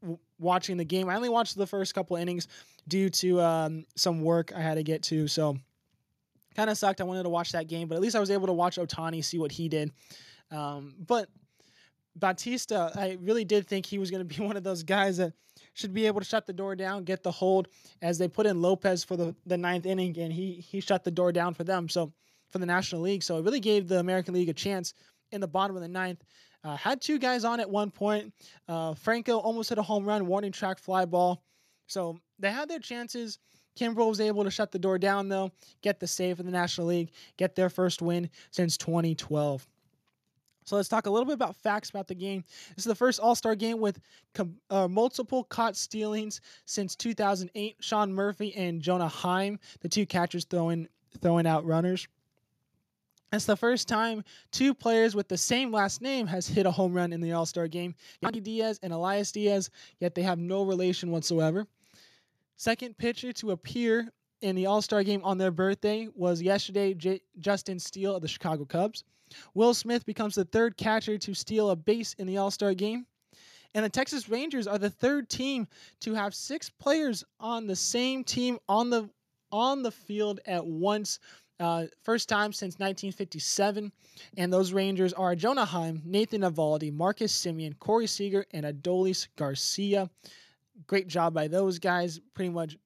w- 0.00 0.18
watching 0.38 0.76
the 0.76 0.84
game. 0.84 1.08
I 1.08 1.14
only 1.14 1.28
watched 1.28 1.56
the 1.56 1.66
first 1.66 1.94
couple 1.94 2.16
innings 2.16 2.48
due 2.88 3.10
to 3.10 3.40
um, 3.40 3.84
some 3.96 4.22
work 4.22 4.52
I 4.54 4.60
had 4.60 4.74
to 4.74 4.82
get 4.82 5.02
to. 5.04 5.28
So 5.28 5.56
kind 6.54 6.70
of 6.70 6.76
sucked. 6.76 7.00
I 7.00 7.04
wanted 7.04 7.22
to 7.24 7.28
watch 7.28 7.52
that 7.52 7.68
game, 7.68 7.88
but 7.88 7.94
at 7.94 8.00
least 8.00 8.16
I 8.16 8.20
was 8.20 8.30
able 8.30 8.46
to 8.46 8.52
watch 8.52 8.76
Ohtani, 8.76 9.24
see 9.24 9.38
what 9.38 9.52
he 9.52 9.68
did. 9.68 9.90
Um, 10.50 10.94
but 11.06 11.28
Bautista, 12.16 12.92
I 12.94 13.16
really 13.20 13.44
did 13.44 13.66
think 13.66 13.86
he 13.86 13.98
was 13.98 14.10
going 14.10 14.26
to 14.28 14.34
be 14.34 14.44
one 14.44 14.56
of 14.56 14.64
those 14.64 14.82
guys 14.82 15.16
that 15.18 15.32
should 15.74 15.94
be 15.94 16.06
able 16.06 16.20
to 16.20 16.26
shut 16.26 16.46
the 16.46 16.52
door 16.52 16.76
down, 16.76 17.04
get 17.04 17.22
the 17.22 17.30
hold, 17.30 17.68
as 18.00 18.18
they 18.18 18.28
put 18.28 18.46
in 18.46 18.60
Lopez 18.60 19.04
for 19.04 19.16
the, 19.16 19.34
the 19.46 19.56
ninth 19.56 19.86
inning, 19.86 20.18
and 20.18 20.32
he 20.32 20.54
he 20.54 20.80
shut 20.80 21.04
the 21.04 21.10
door 21.10 21.32
down 21.32 21.54
for 21.54 21.64
them. 21.64 21.88
So 21.88 22.12
for 22.50 22.58
the 22.58 22.66
National 22.66 23.00
League, 23.00 23.22
so 23.22 23.38
it 23.38 23.44
really 23.44 23.60
gave 23.60 23.88
the 23.88 23.98
American 23.98 24.34
League 24.34 24.50
a 24.50 24.54
chance 24.54 24.92
in 25.30 25.40
the 25.40 25.48
bottom 25.48 25.74
of 25.74 25.82
the 25.82 25.88
ninth. 25.88 26.22
Uh, 26.64 26.76
had 26.76 27.00
two 27.00 27.18
guys 27.18 27.44
on 27.44 27.58
at 27.58 27.68
one 27.68 27.90
point. 27.90 28.32
Uh, 28.68 28.94
Franco 28.94 29.38
almost 29.38 29.70
hit 29.70 29.78
a 29.78 29.82
home 29.82 30.04
run, 30.04 30.26
warning 30.26 30.52
track 30.52 30.78
fly 30.78 31.04
ball. 31.04 31.42
So 31.92 32.18
they 32.38 32.50
had 32.50 32.68
their 32.68 32.78
chances. 32.78 33.38
Kimbrel 33.78 34.08
was 34.08 34.20
able 34.20 34.44
to 34.44 34.50
shut 34.50 34.72
the 34.72 34.78
door 34.78 34.98
down, 34.98 35.28
though, 35.28 35.52
get 35.82 36.00
the 36.00 36.06
save 36.06 36.40
in 36.40 36.46
the 36.46 36.52
National 36.52 36.86
League, 36.86 37.10
get 37.36 37.54
their 37.54 37.68
first 37.70 38.02
win 38.02 38.30
since 38.50 38.76
2012. 38.78 39.66
So 40.64 40.76
let's 40.76 40.88
talk 40.88 41.06
a 41.06 41.10
little 41.10 41.26
bit 41.26 41.34
about 41.34 41.56
facts 41.56 41.90
about 41.90 42.08
the 42.08 42.14
game. 42.14 42.44
This 42.76 42.78
is 42.78 42.84
the 42.84 42.94
first 42.94 43.20
All 43.20 43.34
Star 43.34 43.54
game 43.54 43.80
with 43.80 44.00
com- 44.32 44.56
uh, 44.70 44.88
multiple 44.88 45.44
caught 45.44 45.76
stealings 45.76 46.40
since 46.64 46.94
2008. 46.96 47.76
Sean 47.80 48.12
Murphy 48.12 48.54
and 48.54 48.80
Jonah 48.80 49.08
Heim, 49.08 49.58
the 49.80 49.88
two 49.88 50.06
catchers 50.06 50.44
throwing 50.44 50.88
throwing 51.20 51.46
out 51.46 51.66
runners. 51.66 52.06
It's 53.32 53.46
the 53.46 53.56
first 53.56 53.88
time 53.88 54.22
two 54.50 54.74
players 54.74 55.14
with 55.14 55.26
the 55.26 55.38
same 55.38 55.72
last 55.72 56.02
name 56.02 56.26
has 56.26 56.46
hit 56.46 56.66
a 56.66 56.70
home 56.70 56.92
run 56.92 57.12
in 57.12 57.20
the 57.20 57.32
All 57.32 57.46
Star 57.46 57.66
game. 57.66 57.94
Yandy 58.22 58.42
Diaz 58.42 58.78
and 58.82 58.92
Elias 58.92 59.32
Diaz, 59.32 59.70
yet 59.98 60.14
they 60.14 60.22
have 60.22 60.38
no 60.38 60.62
relation 60.62 61.10
whatsoever. 61.10 61.66
Second 62.62 62.96
pitcher 62.96 63.32
to 63.32 63.50
appear 63.50 64.08
in 64.40 64.54
the 64.54 64.66
All 64.66 64.80
Star 64.80 65.02
game 65.02 65.20
on 65.24 65.36
their 65.36 65.50
birthday 65.50 66.06
was 66.14 66.40
yesterday 66.40 66.94
J- 66.94 67.20
Justin 67.40 67.80
Steele 67.80 68.14
of 68.14 68.22
the 68.22 68.28
Chicago 68.28 68.64
Cubs. 68.64 69.02
Will 69.52 69.74
Smith 69.74 70.06
becomes 70.06 70.36
the 70.36 70.44
third 70.44 70.76
catcher 70.76 71.18
to 71.18 71.34
steal 71.34 71.70
a 71.70 71.74
base 71.74 72.14
in 72.20 72.28
the 72.28 72.36
All 72.36 72.52
Star 72.52 72.72
game. 72.72 73.04
And 73.74 73.84
the 73.84 73.88
Texas 73.88 74.28
Rangers 74.28 74.68
are 74.68 74.78
the 74.78 74.90
third 74.90 75.28
team 75.28 75.66
to 76.02 76.14
have 76.14 76.36
six 76.36 76.70
players 76.70 77.24
on 77.40 77.66
the 77.66 77.74
same 77.74 78.22
team 78.22 78.60
on 78.68 78.90
the 78.90 79.10
on 79.50 79.82
the 79.82 79.90
field 79.90 80.38
at 80.46 80.64
once 80.64 81.18
Uh, 81.58 81.86
first 82.04 82.28
time 82.28 82.52
since 82.52 82.74
1957. 82.78 83.90
And 84.36 84.52
those 84.52 84.72
Rangers 84.72 85.12
are 85.12 85.34
Jonah 85.34 85.64
Heim, 85.64 86.00
Nathan 86.04 86.42
Eovaldi, 86.42 86.92
Marcus 86.92 87.32
Semien, 87.32 87.76
Corey 87.80 88.06
Seager, 88.06 88.46
and 88.52 88.64
Adolis 88.64 89.26
Garcia. 89.34 90.08
Great 90.86 91.08
job 91.08 91.34
by 91.34 91.48
those 91.48 91.78
guys. 91.78 92.20
Pretty 92.34 92.50
much 92.50 92.76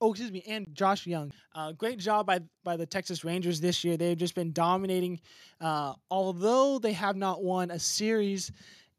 oh 0.00 0.10
excuse 0.10 0.30
me 0.30 0.42
and 0.46 0.66
Josh 0.74 1.06
Jung 1.06 1.32
uh, 1.54 1.72
great 1.72 1.98
job 1.98 2.26
by 2.26 2.40
by 2.62 2.76
the 2.76 2.84
texas 2.84 3.24
rangers 3.24 3.60
this 3.60 3.84
year 3.84 3.96
they've 3.96 4.16
just 4.16 4.34
been 4.34 4.52
dominating 4.52 5.20
uh, 5.60 5.94
although 6.10 6.78
they 6.78 6.92
have 6.92 7.16
not 7.16 7.42
won 7.42 7.70
a 7.70 7.78
series 7.78 8.52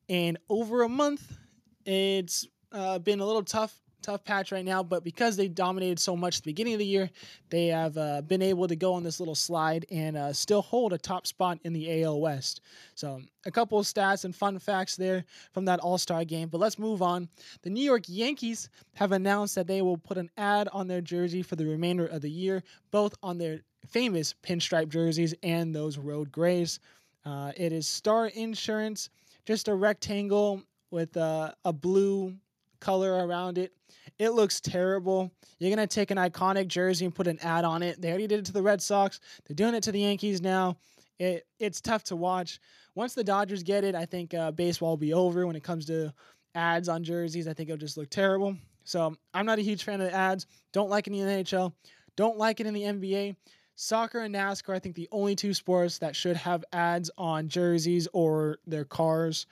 in 0.07 0.37
over 0.49 0.83
a 0.83 0.89
month 0.89 1.37
it's 1.85 2.47
uh, 2.71 2.97
been 2.99 3.19
a 3.19 3.25
little 3.25 3.43
tough 3.43 3.79
tough 4.05 4.23
patch 4.23 4.51
right 4.51 4.63
now, 4.63 4.83
but 4.83 5.03
because 5.03 5.35
they 5.35 5.47
dominated 5.47 5.99
so 5.99 6.15
much 6.15 6.37
at 6.37 6.43
the 6.43 6.51
beginning 6.51 6.73
of 6.73 6.79
the 6.79 6.85
year, 6.85 7.09
they 7.49 7.67
have 7.67 7.97
uh, 7.97 8.21
been 8.21 8.41
able 8.41 8.67
to 8.67 8.75
go 8.75 8.93
on 8.93 9.03
this 9.03 9.19
little 9.19 9.35
slide 9.35 9.85
and 9.89 10.15
uh, 10.15 10.31
still 10.31 10.61
hold 10.61 10.93
a 10.93 10.97
top 10.97 11.25
spot 11.25 11.57
in 11.63 11.73
the 11.73 12.03
AL 12.03 12.21
West. 12.21 12.61
So, 12.93 13.21
a 13.47 13.51
couple 13.51 13.79
of 13.79 13.85
stats 13.85 14.23
and 14.23 14.35
fun 14.35 14.59
facts 14.59 14.95
there 14.95 15.25
from 15.53 15.65
that 15.65 15.79
All 15.79 15.97
Star 15.97 16.23
game. 16.23 16.49
But 16.49 16.59
let's 16.59 16.77
move 16.77 17.01
on. 17.01 17.27
The 17.63 17.69
New 17.71 17.83
York 17.83 18.03
Yankees 18.07 18.69
have 18.93 19.11
announced 19.11 19.55
that 19.55 19.67
they 19.67 19.81
will 19.81 19.97
put 19.97 20.17
an 20.17 20.29
ad 20.37 20.67
on 20.71 20.87
their 20.87 21.01
jersey 21.01 21.41
for 21.41 21.55
the 21.55 21.65
remainder 21.65 22.05
of 22.05 22.21
the 22.21 22.29
year, 22.29 22.63
both 22.91 23.15
on 23.23 23.39
their 23.39 23.61
famous 23.87 24.35
pinstripe 24.43 24.89
jerseys 24.89 25.33
and 25.41 25.75
those 25.75 25.97
road 25.97 26.31
grays. 26.31 26.79
Uh, 27.25 27.51
it 27.57 27.73
is 27.73 27.87
Star 27.87 28.27
Insurance, 28.27 29.09
just 29.45 29.67
a 29.67 29.73
rectangle 29.73 30.61
with 30.91 31.17
uh, 31.17 31.51
a 31.63 31.73
blue 31.73 32.35
color 32.79 33.25
around 33.25 33.57
it. 33.57 33.73
It 34.17 34.29
looks 34.29 34.61
terrible. 34.61 35.31
You're 35.59 35.75
going 35.75 35.85
to 35.85 35.93
take 35.93 36.11
an 36.11 36.17
iconic 36.17 36.67
jersey 36.67 37.05
and 37.05 37.13
put 37.13 37.27
an 37.27 37.39
ad 37.39 37.65
on 37.65 37.83
it. 37.83 38.01
They 38.01 38.09
already 38.09 38.27
did 38.27 38.39
it 38.39 38.45
to 38.45 38.53
the 38.53 38.61
Red 38.61 38.81
Sox. 38.81 39.19
They're 39.45 39.55
doing 39.55 39.75
it 39.75 39.83
to 39.83 39.91
the 39.91 39.99
Yankees 39.99 40.41
now. 40.41 40.77
It, 41.19 41.45
it's 41.59 41.81
tough 41.81 42.03
to 42.05 42.15
watch. 42.15 42.59
Once 42.93 43.13
the 43.13 43.23
Dodgers 43.23 43.63
get 43.63 43.83
it, 43.83 43.95
I 43.95 44.05
think 44.05 44.33
uh, 44.33 44.51
baseball 44.51 44.91
will 44.91 44.97
be 44.97 45.13
over 45.13 45.45
when 45.45 45.55
it 45.55 45.63
comes 45.63 45.85
to 45.87 46.13
ads 46.53 46.87
on 46.87 47.03
jerseys. 47.03 47.47
I 47.47 47.53
think 47.53 47.69
it'll 47.69 47.79
just 47.79 47.97
look 47.97 48.09
terrible. 48.09 48.55
So 48.85 49.15
I'm 49.33 49.45
not 49.45 49.59
a 49.59 49.63
huge 49.63 49.83
fan 49.83 49.99
of 49.99 50.09
the 50.09 50.15
ads. 50.15 50.45
Don't 50.71 50.89
like 50.89 51.07
it 51.07 51.13
in 51.13 51.25
the 51.25 51.43
NHL. 51.43 51.73
Don't 52.15 52.37
like 52.37 52.59
it 52.59 52.67
in 52.67 52.73
the 52.73 52.83
NBA. 52.83 53.35
Soccer 53.75 54.19
and 54.19 54.33
NASCAR, 54.33 54.73
I 54.73 54.79
think 54.79 54.95
the 54.95 55.09
only 55.11 55.35
two 55.35 55.53
sports 55.53 55.97
that 55.97 56.15
should 56.15 56.37
have 56.37 56.63
ads 56.71 57.11
on 57.17 57.49
jerseys 57.49 58.07
or 58.13 58.59
their 58.65 58.85
cars. 58.85 59.47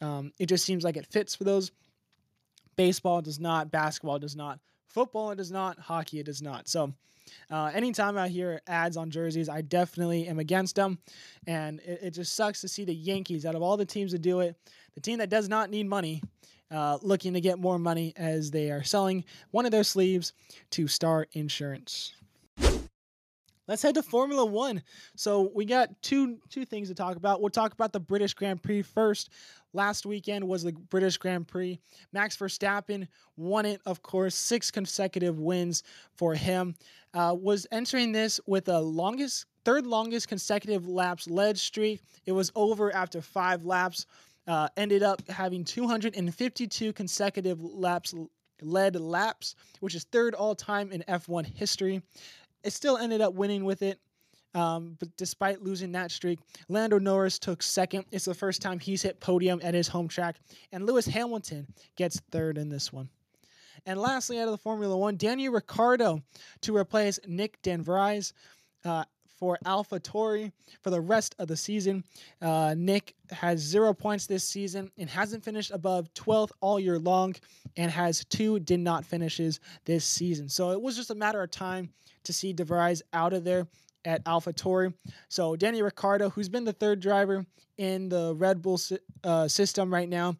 Um, 0.00 0.32
it 0.38 0.46
just 0.46 0.64
seems 0.64 0.82
like 0.82 0.96
it 0.96 1.06
fits 1.06 1.34
for 1.34 1.44
those. 1.44 1.72
Baseball 2.76 3.22
does 3.22 3.40
not. 3.40 3.70
Basketball 3.70 4.18
does 4.18 4.36
not. 4.36 4.60
Football 4.88 5.30
it 5.30 5.36
does 5.36 5.50
not. 5.50 5.78
Hockey 5.78 6.20
it 6.20 6.26
does 6.26 6.42
not. 6.42 6.68
So, 6.68 6.92
uh, 7.50 7.70
anytime 7.74 8.16
I 8.16 8.28
hear 8.28 8.60
ads 8.66 8.96
on 8.96 9.10
jerseys, 9.10 9.48
I 9.48 9.60
definitely 9.60 10.28
am 10.28 10.38
against 10.38 10.76
them. 10.76 10.98
And 11.46 11.80
it, 11.80 12.00
it, 12.02 12.10
just 12.12 12.34
sucks 12.34 12.60
to 12.60 12.68
see 12.68 12.84
the 12.84 12.94
Yankees, 12.94 13.44
out 13.44 13.54
of 13.54 13.62
all 13.62 13.76
the 13.76 13.84
teams 13.84 14.12
that 14.12 14.22
do 14.22 14.40
it, 14.40 14.56
the 14.94 15.00
team 15.00 15.18
that 15.18 15.28
does 15.28 15.48
not 15.48 15.70
need 15.70 15.86
money, 15.86 16.22
uh, 16.70 16.98
looking 17.02 17.34
to 17.34 17.40
get 17.40 17.58
more 17.58 17.78
money 17.78 18.12
as 18.16 18.50
they 18.50 18.70
are 18.70 18.82
selling 18.82 19.24
one 19.50 19.66
of 19.66 19.72
their 19.72 19.84
sleeves 19.84 20.32
to 20.70 20.86
Star 20.86 21.26
Insurance. 21.32 22.14
Let's 23.68 23.82
head 23.82 23.96
to 23.96 24.02
Formula 24.02 24.44
One. 24.44 24.80
So 25.16 25.50
we 25.52 25.64
got 25.64 25.90
two 26.00 26.38
two 26.50 26.64
things 26.64 26.88
to 26.88 26.94
talk 26.94 27.16
about. 27.16 27.40
We'll 27.40 27.50
talk 27.50 27.72
about 27.72 27.92
the 27.92 27.98
British 28.00 28.32
Grand 28.34 28.62
Prix 28.62 28.82
first. 28.82 29.30
Last 29.72 30.06
weekend 30.06 30.46
was 30.46 30.62
the 30.62 30.72
British 30.72 31.16
Grand 31.16 31.48
Prix. 31.48 31.80
Max 32.12 32.36
Verstappen 32.36 33.08
won 33.36 33.66
it, 33.66 33.80
of 33.84 34.02
course, 34.02 34.36
six 34.36 34.70
consecutive 34.70 35.40
wins 35.40 35.82
for 36.14 36.34
him. 36.34 36.76
Uh, 37.12 37.34
was 37.38 37.66
entering 37.72 38.12
this 38.12 38.40
with 38.46 38.66
the 38.66 38.80
longest, 38.80 39.46
third 39.64 39.86
longest 39.86 40.28
consecutive 40.28 40.86
laps 40.86 41.28
led 41.28 41.58
streak. 41.58 42.00
It 42.24 42.32
was 42.32 42.52
over 42.54 42.94
after 42.94 43.20
five 43.20 43.64
laps. 43.64 44.06
Uh, 44.46 44.68
ended 44.76 45.02
up 45.02 45.28
having 45.28 45.64
252 45.64 46.92
consecutive 46.92 47.60
laps 47.60 48.14
led 48.62 48.96
laps, 48.96 49.54
which 49.80 49.94
is 49.94 50.04
third 50.04 50.34
all 50.34 50.54
time 50.54 50.92
in 50.92 51.02
F1 51.08 51.44
history. 51.44 52.02
It 52.66 52.72
still 52.72 52.98
ended 52.98 53.20
up 53.20 53.34
winning 53.34 53.64
with 53.64 53.82
it. 53.82 54.00
Um, 54.52 54.96
but 54.98 55.16
despite 55.16 55.62
losing 55.62 55.92
that 55.92 56.10
streak, 56.10 56.40
Lando 56.68 56.98
Norris 56.98 57.38
took 57.38 57.62
second. 57.62 58.06
It's 58.10 58.24
the 58.24 58.34
first 58.34 58.60
time 58.60 58.78
he's 58.78 59.02
hit 59.02 59.20
podium 59.20 59.60
at 59.62 59.74
his 59.74 59.86
home 59.86 60.08
track, 60.08 60.36
and 60.72 60.84
Lewis 60.84 61.06
Hamilton 61.06 61.66
gets 61.94 62.20
third 62.30 62.56
in 62.58 62.68
this 62.68 62.92
one. 62.92 63.08
And 63.84 64.00
lastly, 64.00 64.40
out 64.40 64.46
of 64.46 64.52
the 64.52 64.58
Formula 64.58 64.96
One, 64.96 65.16
Daniel 65.16 65.52
Ricciardo 65.52 66.22
to 66.62 66.76
replace 66.76 67.20
Nyck 67.28 67.54
de 67.62 67.76
Vries. 67.76 68.32
Uh, 68.84 69.04
for 69.36 69.58
AlphaTauri 69.64 70.52
for 70.82 70.90
the 70.90 71.00
rest 71.00 71.34
of 71.38 71.48
the 71.48 71.56
season. 71.56 72.04
Uh, 72.40 72.70
Nyck 72.70 73.12
has 73.30 73.60
zero 73.60 73.92
points 73.92 74.26
this 74.26 74.44
season 74.44 74.90
and 74.98 75.08
hasn't 75.08 75.44
finished 75.44 75.70
above 75.70 76.12
12th 76.14 76.52
all 76.60 76.80
year 76.80 76.98
long 76.98 77.34
and 77.76 77.90
has 77.90 78.24
two 78.26 78.58
did 78.60 78.80
not 78.80 79.04
finishes 79.04 79.60
this 79.84 80.04
season. 80.04 80.48
So 80.48 80.70
it 80.70 80.80
was 80.80 80.96
just 80.96 81.10
a 81.10 81.14
matter 81.14 81.42
of 81.42 81.50
time 81.50 81.90
to 82.24 82.32
see 82.32 82.52
de 82.52 82.64
Vries 82.64 83.02
out 83.12 83.32
of 83.32 83.44
there 83.44 83.66
at 84.04 84.24
AlphaTauri. 84.24 84.94
So 85.28 85.56
Danny 85.56 85.82
Ricciardo, 85.82 86.30
who's 86.30 86.48
been 86.48 86.64
the 86.64 86.72
third 86.72 87.00
driver 87.00 87.44
in 87.76 88.08
the 88.08 88.34
Red 88.36 88.62
Bull 88.62 88.80
uh, 89.24 89.48
system 89.48 89.92
right 89.92 90.08
now, 90.08 90.36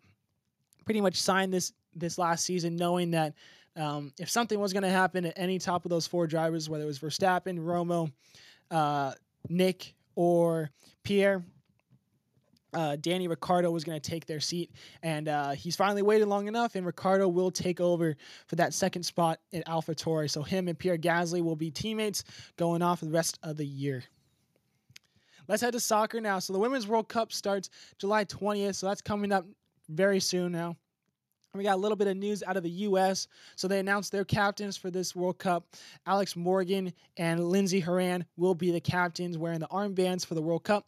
pretty 0.85 1.01
much 1.01 1.21
signed 1.21 1.53
this 1.53 1.73
this 1.95 2.19
last 2.19 2.45
season 2.45 2.77
knowing 2.77 3.11
that 3.13 3.35
um, 3.77 4.13
if 4.19 4.31
something 4.31 4.59
was 4.59 4.73
going 4.73 4.83
to 4.83 4.91
happen 4.91 5.27
at 5.27 5.35
any 5.37 5.59
top 5.59 5.85
of 5.85 5.91
those 5.91 6.07
four 6.07 6.27
drivers, 6.27 6.69
whether 6.69 6.85
it 6.85 6.87
was 6.87 6.99
Verstappen, 6.99 7.59
Romo, 7.59 8.11
uh, 8.71 9.13
Nick 9.49 9.95
or 10.15 10.71
Pierre, 11.03 11.45
uh, 12.75 12.97
Danny 13.01 13.27
Ricciardo 13.27 13.71
was 13.71 13.85
going 13.85 13.99
to 13.99 14.11
take 14.11 14.27
their 14.27 14.41
seat, 14.41 14.71
and 15.03 15.29
uh, 15.29 15.53
he's 15.53 15.77
finally 15.77 16.03
waited 16.03 16.29
long 16.29 16.47
enough, 16.47 16.75
and 16.75 16.85
Ricciardo 16.85 17.27
will 17.29 17.51
take 17.51 17.81
over 17.81 18.17
for 18.47 18.57
that 18.57 18.75
second 18.75 19.03
spot 19.03 19.41
in 19.53 19.63
AlphaTauri. 19.63 20.31
So 20.31 20.43
him 20.43 20.69
and 20.69 20.79
Pierre 20.79 20.99
Gasly 20.99 21.43
will 21.43 21.57
be 21.57 21.71
teammates 21.71 22.25
going 22.57 22.83
off 22.83 23.01
the 23.01 23.09
rest 23.09 23.39
of 23.43 23.57
the 23.57 23.67
year. 23.67 24.05
Let's 25.49 25.63
head 25.63 25.73
to 25.73 25.81
soccer 25.81 26.21
now. 26.21 26.39
So 26.39 26.53
the 26.53 26.59
Women's 26.59 26.87
World 26.87 27.09
Cup 27.09 27.33
starts 27.33 27.71
July 27.99 28.25
20th, 28.25 28.75
so 28.75 28.89
that's 28.89 29.01
coming 29.01 29.33
up 29.33 29.47
very 29.89 30.21
soon 30.21 30.53
now. 30.53 30.77
We 31.57 31.65
got 31.65 31.75
a 31.75 31.81
little 31.81 31.97
bit 31.97 32.09
of 32.09 32.17
news 32.17 32.43
out 32.43 32.57
of 32.57 32.63
the 32.63 32.71
U.S. 32.71 33.29
So 33.57 33.69
they 33.69 33.79
announced 33.79 34.13
their 34.13 34.25
captains 34.25 34.77
for 34.77 34.91
this 34.91 35.15
World 35.15 35.39
Cup. 35.39 35.67
Alex 36.07 36.37
Morgan 36.37 36.93
and 37.17 37.49
Lindsey 37.49 37.81
Horan 37.81 38.25
will 38.37 38.55
be 38.55 38.71
the 38.71 38.81
captains 38.81 39.39
wearing 39.39 39.61
the 39.61 39.69
armbands 39.69 40.25
for 40.25 40.35
the 40.35 40.43
World 40.43 40.65
Cup. 40.65 40.87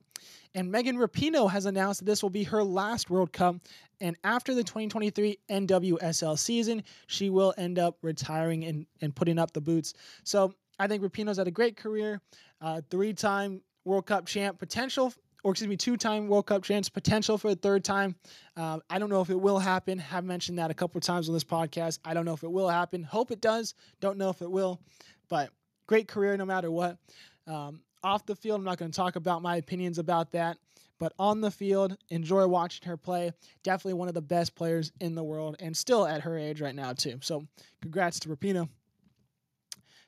And 0.55 0.71
Megan 0.71 0.97
Rapinoe 0.97 1.51
has 1.51 1.67
announced 1.67 2.01
that 2.01 2.07
this 2.07 2.23
will 2.23 2.31
be 2.31 2.45
her 2.45 2.65
last 2.65 3.11
World 3.11 3.33
Cup. 3.33 3.57
And 4.01 4.17
after 4.25 4.55
the 4.55 4.65
2023 4.65 5.39
NWSL 5.51 6.39
season, 6.39 6.83
she 7.07 7.31
will 7.31 7.55
end 7.57 7.79
up 7.79 7.99
retiring 8.03 8.65
and, 8.65 8.87
and 9.01 9.15
putting 9.15 9.39
up 9.39 9.53
the 9.53 9.61
boots. 9.61 9.95
So 10.25 10.55
I 10.79 10.87
think 10.87 11.03
Rapinoe's 11.03 11.39
had 11.39 11.49
a 11.49 11.53
great 11.53 11.77
career, 11.77 12.21
uh, 12.61 12.81
three 12.91 13.13
time 13.13 13.61
World 13.85 14.07
Cup 14.07 14.27
champ, 14.27 14.59
potential 14.59 15.13
or 15.45 15.53
excuse 15.53 15.69
me, 15.69 15.77
two-time 15.77 16.29
World 16.29 16.47
Cup 16.47 16.65
chance, 16.65 16.89
potential 16.89 17.39
for 17.39 17.51
a 17.51 17.55
third 17.55 17.85
time. 17.85 18.17
Uh, 18.57 18.81
I 18.91 18.99
don't 18.99 19.09
know 19.09 19.21
if 19.21 19.31
it 19.31 19.41
will 19.41 19.59
happen. 19.59 20.03
I've 20.13 20.25
mentioned 20.25 20.59
that 20.59 20.71
a 20.71 20.75
couple 20.75 20.99
of 20.99 21.05
times 21.05 21.29
on 21.29 21.35
this 21.35 21.45
podcast. 21.45 22.01
I 22.05 22.15
don't 22.15 22.25
know 22.25 22.35
if 22.35 22.43
it 22.43 22.51
will 22.51 22.69
happen. 22.69 23.03
Hope 23.03 23.31
it 23.31 23.41
does. 23.41 23.75
Don't 24.01 24.19
know 24.19 24.31
if 24.31 24.43
it 24.43 24.51
will, 24.51 24.81
but 25.29 25.51
great 25.87 26.09
career 26.09 26.37
no 26.37 26.45
matter 26.45 26.71
what. 26.71 26.99
Um, 27.47 27.83
off 28.03 28.27
the 28.27 28.37
field, 28.37 28.59
I'm 28.59 28.65
not 28.65 28.79
going 28.79 28.91
to 28.91 28.97
talk 28.97 29.17
about 29.17 29.43
my 29.43 29.57
opinions 29.57 29.99
about 29.99 30.33
that, 30.33 30.59
but 30.99 31.13
on 31.19 31.41
the 31.41 31.51
field, 31.51 31.97
enjoy 32.11 32.47
watching 32.47 32.87
her 32.89 32.97
play. 32.97 33.33
Definitely 33.63 33.95
one 33.95 34.09
of 34.09 34.15
the 34.15 34.23
best 34.23 34.55
players 34.55 34.93
in 35.01 35.15
the 35.15 35.25
world, 35.25 35.57
and 35.61 35.77
still 35.77 36.07
at 36.07 36.23
her 36.23 36.37
age 36.37 36.61
right 36.61 36.75
now 36.75 36.93
too. 36.93 37.19
So, 37.23 37.47
congrats 37.81 38.21
to 38.21 38.29
Rapinoe. 38.29 38.69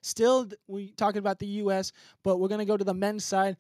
Still, 0.03 0.49
we 0.67 0.93
talking 0.93 1.19
about 1.19 1.39
the 1.39 1.47
U.S., 1.47 1.93
but 2.23 2.39
we're 2.39 2.49
going 2.49 2.61
to 2.61 2.65
go 2.65 2.77
to 2.77 2.85
the 2.85 2.95
men's 2.95 3.25
side. 3.25 3.57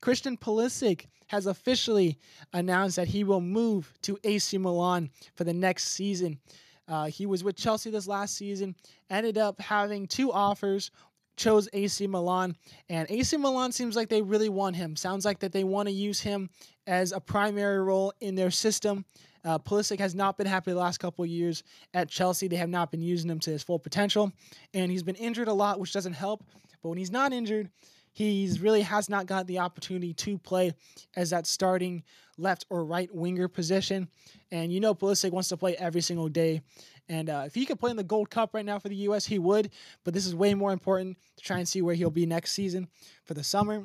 Christian 0.00 0.36
Pulisic 0.36 1.06
has 1.28 1.46
officially 1.46 2.18
announced 2.52 2.96
that 2.96 3.08
he 3.08 3.24
will 3.24 3.40
move 3.40 3.92
to 4.02 4.18
AC 4.24 4.58
Milan 4.58 5.10
for 5.34 5.44
the 5.44 5.54
next 5.54 5.88
season. 5.88 6.38
Uh, 6.86 7.06
he 7.06 7.26
was 7.26 7.42
with 7.42 7.56
Chelsea 7.56 7.90
this 7.90 8.06
last 8.06 8.36
season, 8.36 8.74
ended 9.08 9.38
up 9.38 9.60
having 9.60 10.06
two 10.06 10.30
offers, 10.30 10.90
chose 11.36 11.68
AC 11.72 12.06
Milan, 12.06 12.54
and 12.88 13.10
AC 13.10 13.36
Milan 13.36 13.72
seems 13.72 13.96
like 13.96 14.08
they 14.08 14.22
really 14.22 14.50
want 14.50 14.76
him. 14.76 14.94
Sounds 14.94 15.24
like 15.24 15.40
that 15.40 15.52
they 15.52 15.64
want 15.64 15.88
to 15.88 15.94
use 15.94 16.20
him 16.20 16.50
as 16.86 17.12
a 17.12 17.20
primary 17.20 17.80
role 17.80 18.12
in 18.20 18.34
their 18.34 18.50
system. 18.50 19.04
Uh, 19.44 19.58
Pulisic 19.58 19.98
has 19.98 20.14
not 20.14 20.38
been 20.38 20.46
happy 20.46 20.70
the 20.70 20.78
last 20.78 20.98
couple 20.98 21.24
years 21.26 21.64
at 21.92 22.08
Chelsea. 22.08 22.48
They 22.48 22.56
have 22.56 22.70
not 22.70 22.90
been 22.90 23.02
using 23.02 23.30
him 23.30 23.40
to 23.40 23.50
his 23.50 23.62
full 23.62 23.78
potential, 23.78 24.32
and 24.72 24.90
he's 24.90 25.02
been 25.02 25.16
injured 25.16 25.48
a 25.48 25.52
lot, 25.52 25.80
which 25.80 25.92
doesn't 25.92 26.14
help. 26.14 26.44
But 26.82 26.90
when 26.90 26.98
he's 26.98 27.10
not 27.10 27.32
injured, 27.32 27.70
He's 28.14 28.60
really 28.60 28.82
has 28.82 29.08
not 29.10 29.26
got 29.26 29.48
the 29.48 29.58
opportunity 29.58 30.14
to 30.14 30.38
play 30.38 30.72
as 31.16 31.30
that 31.30 31.48
starting 31.48 32.04
left 32.38 32.64
or 32.70 32.84
right 32.84 33.12
winger 33.12 33.48
position. 33.48 34.08
And 34.52 34.72
you 34.72 34.78
know, 34.78 34.94
Pulisic 34.94 35.32
wants 35.32 35.48
to 35.48 35.56
play 35.56 35.76
every 35.76 36.00
single 36.00 36.28
day. 36.28 36.62
And 37.08 37.28
uh, 37.28 37.42
if 37.44 37.54
he 37.54 37.66
could 37.66 37.80
play 37.80 37.90
in 37.90 37.96
the 37.96 38.04
Gold 38.04 38.30
Cup 38.30 38.54
right 38.54 38.64
now 38.64 38.78
for 38.78 38.88
the 38.88 38.96
U.S., 38.96 39.26
he 39.26 39.40
would. 39.40 39.70
But 40.04 40.14
this 40.14 40.26
is 40.26 40.34
way 40.34 40.54
more 40.54 40.72
important 40.72 41.18
to 41.36 41.44
try 41.44 41.58
and 41.58 41.68
see 41.68 41.82
where 41.82 41.94
he'll 41.96 42.08
be 42.08 42.24
next 42.24 42.52
season 42.52 42.88
for 43.24 43.34
the 43.34 43.42
summer. 43.44 43.84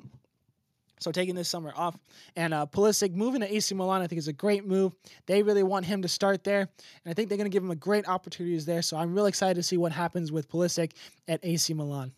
So 0.99 1.11
taking 1.11 1.33
this 1.33 1.49
summer 1.49 1.73
off, 1.75 1.97
and 2.35 2.53
uh, 2.53 2.65
Pulisic 2.65 3.13
moving 3.13 3.39
to 3.41 3.51
AC 3.51 3.73
Milan, 3.73 4.01
I 4.01 4.07
think 4.07 4.19
is 4.19 4.27
a 4.27 4.33
great 4.33 4.65
move. 4.65 4.93
They 5.25 5.41
really 5.41 5.63
want 5.63 5.85
him 5.85 6.01
to 6.01 6.09
start 6.09 6.43
there, 6.43 6.59
and 6.59 7.07
I 7.07 7.13
think 7.13 7.29
they're 7.29 7.37
going 7.37 7.49
to 7.49 7.53
give 7.53 7.63
him 7.63 7.71
a 7.71 7.75
great 7.75 8.07
opportunities 8.07 8.65
there. 8.65 8.81
So 8.81 8.97
I'm 8.97 9.15
really 9.15 9.29
excited 9.29 9.55
to 9.55 9.63
see 9.63 9.77
what 9.77 9.93
happens 9.93 10.29
with 10.29 10.49
Pulisic 10.49 10.91
at 11.29 11.39
AC 11.41 11.73
Milan. 11.73 12.11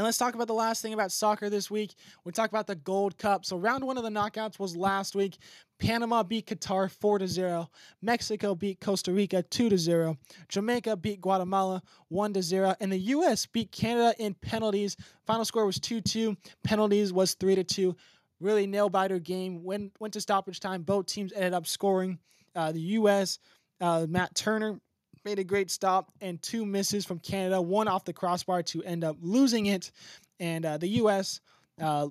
And 0.00 0.06
let's 0.06 0.16
talk 0.16 0.34
about 0.34 0.46
the 0.46 0.54
last 0.54 0.80
thing 0.80 0.94
about 0.94 1.12
soccer 1.12 1.50
this 1.50 1.70
week. 1.70 1.94
We 2.24 2.32
talk 2.32 2.48
about 2.48 2.66
the 2.66 2.74
Gold 2.74 3.18
Cup. 3.18 3.44
So 3.44 3.58
round 3.58 3.84
one 3.84 3.98
of 3.98 4.02
the 4.02 4.08
knockouts 4.08 4.58
was 4.58 4.74
last 4.74 5.14
week. 5.14 5.36
Panama 5.78 6.22
beat 6.22 6.46
Qatar 6.46 6.90
4 6.90 7.18
to 7.18 7.28
0. 7.28 7.68
Mexico 8.00 8.54
beat 8.54 8.80
Costa 8.80 9.12
Rica 9.12 9.42
2 9.42 9.68
to 9.68 9.76
0. 9.76 10.16
Jamaica 10.48 10.96
beat 10.96 11.20
Guatemala 11.20 11.82
1 12.08 12.32
to 12.32 12.42
0. 12.42 12.74
And 12.80 12.90
the 12.90 12.98
US 12.98 13.44
beat 13.44 13.72
Canada 13.72 14.14
in 14.18 14.32
penalties. 14.32 14.96
Final 15.26 15.44
score 15.44 15.66
was 15.66 15.78
2 15.78 16.00
2. 16.00 16.34
Penalties 16.64 17.12
was 17.12 17.34
3 17.34 17.56
to 17.56 17.64
2. 17.64 17.94
Really 18.40 18.66
nail 18.66 18.88
biter 18.88 19.18
game. 19.18 19.62
Went, 19.62 19.92
went 20.00 20.14
to 20.14 20.20
stoppage 20.22 20.60
time. 20.60 20.80
Both 20.80 21.08
teams 21.08 21.30
ended 21.34 21.52
up 21.52 21.66
scoring. 21.66 22.18
Uh, 22.56 22.72
the 22.72 22.80
US, 22.80 23.38
uh, 23.82 24.06
Matt 24.08 24.34
Turner 24.34 24.80
made 25.24 25.38
a 25.38 25.44
great 25.44 25.70
stop 25.70 26.12
and 26.20 26.40
two 26.42 26.64
misses 26.64 27.04
from 27.04 27.18
Canada, 27.18 27.60
one 27.60 27.88
off 27.88 28.04
the 28.04 28.12
crossbar 28.12 28.62
to 28.64 28.82
end 28.82 29.04
up 29.04 29.16
losing 29.20 29.66
it. 29.66 29.90
And 30.38 30.64
uh, 30.64 30.78
the 30.78 30.88
U.S. 30.88 31.40
Uh, 31.80 32.08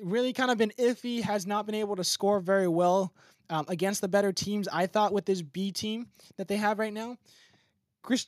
really 0.00 0.32
kind 0.32 0.50
of 0.50 0.58
been 0.58 0.72
iffy, 0.78 1.22
has 1.22 1.46
not 1.46 1.66
been 1.66 1.74
able 1.74 1.96
to 1.96 2.04
score 2.04 2.40
very 2.40 2.68
well 2.68 3.12
um, 3.50 3.64
against 3.68 4.00
the 4.00 4.08
better 4.08 4.32
teams. 4.32 4.68
I 4.72 4.86
thought 4.86 5.12
with 5.12 5.24
this 5.24 5.42
B 5.42 5.72
team 5.72 6.08
that 6.36 6.48
they 6.48 6.56
have 6.56 6.78
right 6.78 6.92
now. 6.92 7.16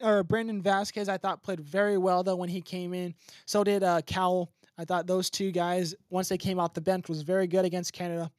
Or 0.01 0.23
Brandon 0.23 0.63
Vazquez, 0.63 1.09
I 1.09 1.17
thought 1.17 1.43
played 1.43 1.59
very 1.59 1.99
well 1.99 2.23
though 2.23 2.37
when 2.37 2.49
he 2.49 2.61
came 2.61 2.95
in. 2.95 3.15
So 3.45 3.65
did 3.65 3.83
uh, 3.83 4.03
Cowell. 4.03 4.53
I 4.79 4.85
thought 4.85 5.07
those 5.07 5.31
two 5.31 5.51
guys, 5.51 5.95
once 6.11 6.29
they 6.29 6.39
came 6.39 6.61
off 6.61 6.75
the 6.75 6.81
bench, 6.81 7.09
was 7.09 7.23
very 7.23 7.47
good 7.47 7.65
against 7.65 7.93
Canada. 7.93 8.31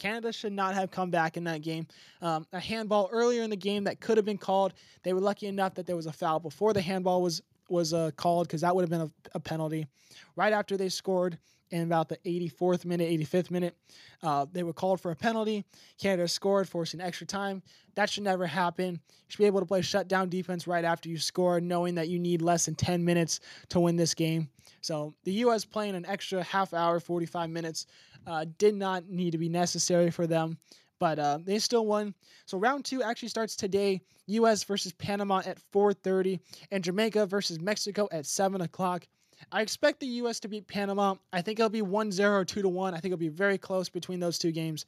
Canada 0.00 0.32
should 0.32 0.52
not 0.52 0.74
have 0.74 0.90
come 0.90 1.10
back 1.10 1.36
in 1.36 1.44
that 1.44 1.62
game. 1.62 1.86
Um, 2.20 2.46
a 2.52 2.58
handball 2.58 3.08
earlier 3.12 3.42
in 3.42 3.50
the 3.50 3.56
game 3.56 3.84
that 3.84 4.00
could 4.00 4.16
have 4.16 4.26
been 4.26 4.38
called. 4.38 4.74
They 5.04 5.12
were 5.12 5.20
lucky 5.20 5.46
enough 5.46 5.74
that 5.74 5.86
there 5.86 5.94
was 5.94 6.06
a 6.06 6.12
foul 6.12 6.40
before 6.40 6.72
the 6.72 6.80
handball 6.80 7.22
was 7.22 7.42
was 7.68 7.94
uh, 7.94 8.10
called 8.16 8.48
because 8.48 8.62
that 8.62 8.74
would 8.74 8.82
have 8.82 8.90
been 8.90 9.02
a, 9.02 9.10
a, 9.34 9.38
penalty. 9.38 9.86
Right 10.34 10.52
after 10.52 10.76
they 10.76 10.88
scored 10.88 11.38
in 11.70 11.82
about 11.82 12.08
the 12.08 12.16
84th 12.26 12.84
minute, 12.84 13.08
85th 13.20 13.50
minute, 13.52 13.76
uh, 14.24 14.46
they 14.50 14.64
were 14.64 14.72
called 14.72 15.00
for 15.00 15.12
a 15.12 15.16
penalty. 15.16 15.64
Canada 15.96 16.26
scored, 16.26 16.68
forcing 16.68 17.00
extra 17.00 17.28
time. 17.28 17.62
That 17.94 18.10
should 18.10 18.24
never 18.24 18.44
happen. 18.44 18.94
You 18.94 18.98
should 19.28 19.38
be 19.38 19.44
able 19.44 19.60
to 19.60 19.66
play 19.66 19.82
shutdown 19.82 20.28
defense 20.28 20.66
right 20.66 20.84
after 20.84 21.08
you 21.08 21.16
score, 21.16 21.60
knowing 21.60 21.94
that 21.94 22.08
you 22.08 22.18
need 22.18 22.42
less 22.42 22.64
than 22.64 22.74
10 22.74 23.04
minutes 23.04 23.38
to 23.68 23.78
win 23.78 23.94
this 23.94 24.14
game. 24.14 24.48
So 24.80 25.14
the 25.24 25.32
U.S. 25.32 25.64
playing 25.64 25.94
an 25.94 26.06
extra 26.06 26.42
half 26.42 26.74
hour, 26.74 26.98
45 26.98 27.50
minutes 27.50 27.86
uh, 28.26 28.46
did 28.58 28.74
not 28.74 29.08
need 29.08 29.32
to 29.32 29.38
be 29.38 29.48
necessary 29.48 30.10
for 30.10 30.26
them, 30.26 30.58
but 30.98 31.18
uh, 31.18 31.38
they 31.44 31.58
still 31.58 31.86
won. 31.86 32.14
So 32.46 32.58
round 32.58 32.84
two 32.84 33.02
actually 33.02 33.28
starts 33.28 33.56
today. 33.56 34.00
U.S. 34.26 34.62
versus 34.62 34.92
Panama 34.92 35.42
at 35.44 35.58
4:30, 35.72 36.38
and 36.70 36.84
Jamaica 36.84 37.26
versus 37.26 37.60
Mexico 37.60 38.08
at 38.12 38.26
7 38.26 38.60
o'clock. 38.60 39.06
I 39.50 39.62
expect 39.62 40.00
the 40.00 40.06
U.S. 40.06 40.38
to 40.40 40.48
beat 40.48 40.66
Panama. 40.66 41.14
I 41.32 41.42
think 41.42 41.58
it'll 41.58 41.70
be 41.70 41.82
1-0 41.82 42.20
or 42.20 42.44
2-1. 42.44 42.88
I 42.88 42.92
think 42.92 43.06
it'll 43.06 43.16
be 43.16 43.28
very 43.28 43.58
close 43.58 43.88
between 43.88 44.20
those 44.20 44.38
two 44.38 44.52
games. 44.52 44.84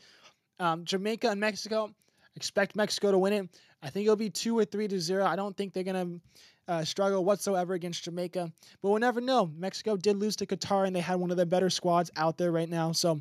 Um, 0.60 0.84
Jamaica 0.84 1.30
and 1.30 1.40
Mexico, 1.40 1.90
expect 2.36 2.76
Mexico 2.76 3.10
to 3.10 3.18
win 3.18 3.32
it. 3.32 3.48
I 3.82 3.90
think 3.90 4.04
it'll 4.04 4.16
be 4.16 4.30
2 4.30 4.58
or 4.58 4.64
3 4.64 4.88
to 4.88 5.00
0. 5.00 5.24
I 5.24 5.36
don't 5.36 5.56
think 5.56 5.72
they're 5.72 5.82
to 5.84 6.20
uh, 6.68 6.84
struggle 6.84 7.24
whatsoever 7.24 7.74
against 7.74 8.04
Jamaica. 8.04 8.52
But 8.80 8.88
we'll 8.88 9.00
never 9.00 9.20
know. 9.20 9.50
Mexico 9.56 9.96
did 9.96 10.16
lose 10.16 10.36
to 10.36 10.46
Qatar, 10.46 10.86
and 10.86 10.94
they 10.94 11.00
had 11.00 11.16
one 11.16 11.30
of 11.30 11.36
the 11.36 11.46
better 11.46 11.70
squads 11.70 12.10
out 12.16 12.38
there 12.38 12.52
right 12.52 12.68
now. 12.68 12.92
So 12.92 13.20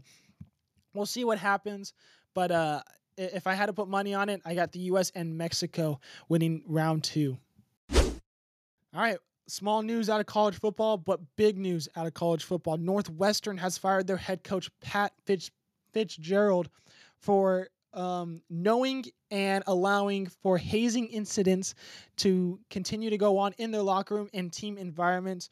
we'll 0.94 1.06
see 1.06 1.26
what 1.26 1.38
happens. 1.38 1.94
But 2.34 2.52
uh, 2.52 2.82
if 3.18 3.48
I 3.48 3.54
had 3.54 3.68
to 3.68 3.74
put 3.74 3.88
money 3.88 4.14
on 4.14 4.30
it, 4.30 4.42
I 4.46 4.56
got 4.56 4.72
the 4.72 4.80
U.S. 4.80 5.12
and 5.16 5.38
Mexico 5.38 6.00
winning 6.30 6.64
round 6.68 7.04
two. 7.04 7.38
All 7.94 9.02
right. 9.02 9.18
Small 9.48 9.82
news 9.82 10.10
out 10.10 10.22
of 10.22 10.28
college 10.28 10.56
football, 10.56 10.98
but 10.98 11.20
big 11.36 11.58
news 11.58 11.90
out 11.96 12.08
of 12.08 12.14
college 12.14 12.44
football. 12.46 12.78
Northwestern 12.78 13.58
has 13.58 13.78
fired 13.78 14.08
their 14.08 14.18
head 14.18 14.44
coach, 14.44 14.70
Pat 14.80 15.12
Fitz, 15.26 15.52
Fitzgerald, 15.94 16.70
for 17.20 17.68
um, 17.94 18.42
knowing 18.50 19.06
and 19.30 19.64
allowing 19.68 20.28
for 20.28 20.58
hazing 20.58 21.08
incidents 21.08 21.76
to 22.18 22.60
continue 22.70 23.10
to 23.10 23.18
go 23.18 23.38
on 23.38 23.54
in 23.58 23.72
their 23.72 23.82
locker 23.82 24.16
room 24.16 24.30
and 24.34 24.52
team 24.52 24.78
environments. 24.78 25.50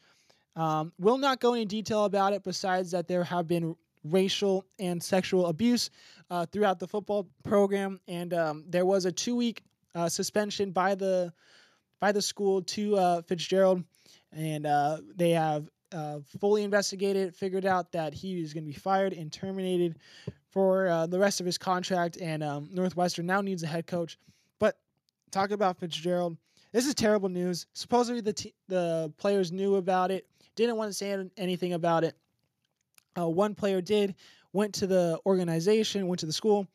Um, 0.56 0.92
will 0.98 1.18
not 1.18 1.40
go 1.40 1.54
into 1.54 1.66
detail 1.66 2.04
about 2.04 2.32
it, 2.32 2.42
besides 2.42 2.90
that 2.90 3.06
there 3.06 3.24
have 3.24 3.46
been 3.46 3.76
racial 4.04 4.64
and 4.78 5.02
sexual 5.02 5.46
abuse 5.46 5.90
uh, 6.30 6.46
throughout 6.46 6.78
the 6.78 6.88
football 6.88 7.28
program, 7.44 8.00
and 8.08 8.34
um, 8.34 8.64
there 8.68 8.84
was 8.84 9.04
a 9.04 9.12
two-week 9.12 9.62
uh, 9.94 10.08
suspension 10.08 10.70
by 10.70 10.94
the 10.94 11.32
by 12.00 12.12
the 12.12 12.22
school 12.22 12.62
to 12.62 12.96
uh, 12.96 13.22
Fitzgerald, 13.22 13.84
and 14.32 14.64
uh, 14.66 14.98
they 15.14 15.30
have 15.30 15.68
uh, 15.92 16.18
fully 16.40 16.62
investigated, 16.62 17.34
figured 17.34 17.66
out 17.66 17.92
that 17.92 18.14
he 18.14 18.40
is 18.40 18.54
going 18.54 18.64
to 18.64 18.72
be 18.72 18.78
fired 18.78 19.12
and 19.12 19.32
terminated 19.32 19.98
for 20.50 20.88
uh, 20.88 21.06
the 21.06 21.18
rest 21.18 21.40
of 21.40 21.46
his 21.46 21.58
contract, 21.58 22.18
and 22.20 22.42
um, 22.42 22.68
Northwestern 22.72 23.26
now 23.26 23.40
needs 23.40 23.62
a 23.62 23.66
head 23.66 23.86
coach. 23.86 24.18
But 24.58 24.76
talk 25.30 25.50
about 25.50 25.78
Fitzgerald. 25.78 26.36
This 26.72 26.86
is 26.86 26.94
terrible 26.94 27.28
news. 27.28 27.66
Supposedly 27.72 28.20
the 28.20 28.32
t- 28.32 28.54
the 28.68 29.12
players 29.16 29.52
knew 29.52 29.76
about 29.76 30.10
it, 30.10 30.26
didn't 30.56 30.76
want 30.76 30.90
to 30.90 30.94
say 30.94 31.16
anything 31.36 31.72
about 31.72 32.04
it. 32.04 32.16
Uh, 33.18 33.28
one 33.28 33.54
player 33.54 33.80
did, 33.80 34.14
went 34.52 34.74
to 34.74 34.86
the 34.86 35.18
organization, 35.26 36.06
went 36.06 36.20
to 36.20 36.26
the 36.26 36.32
school, 36.32 36.66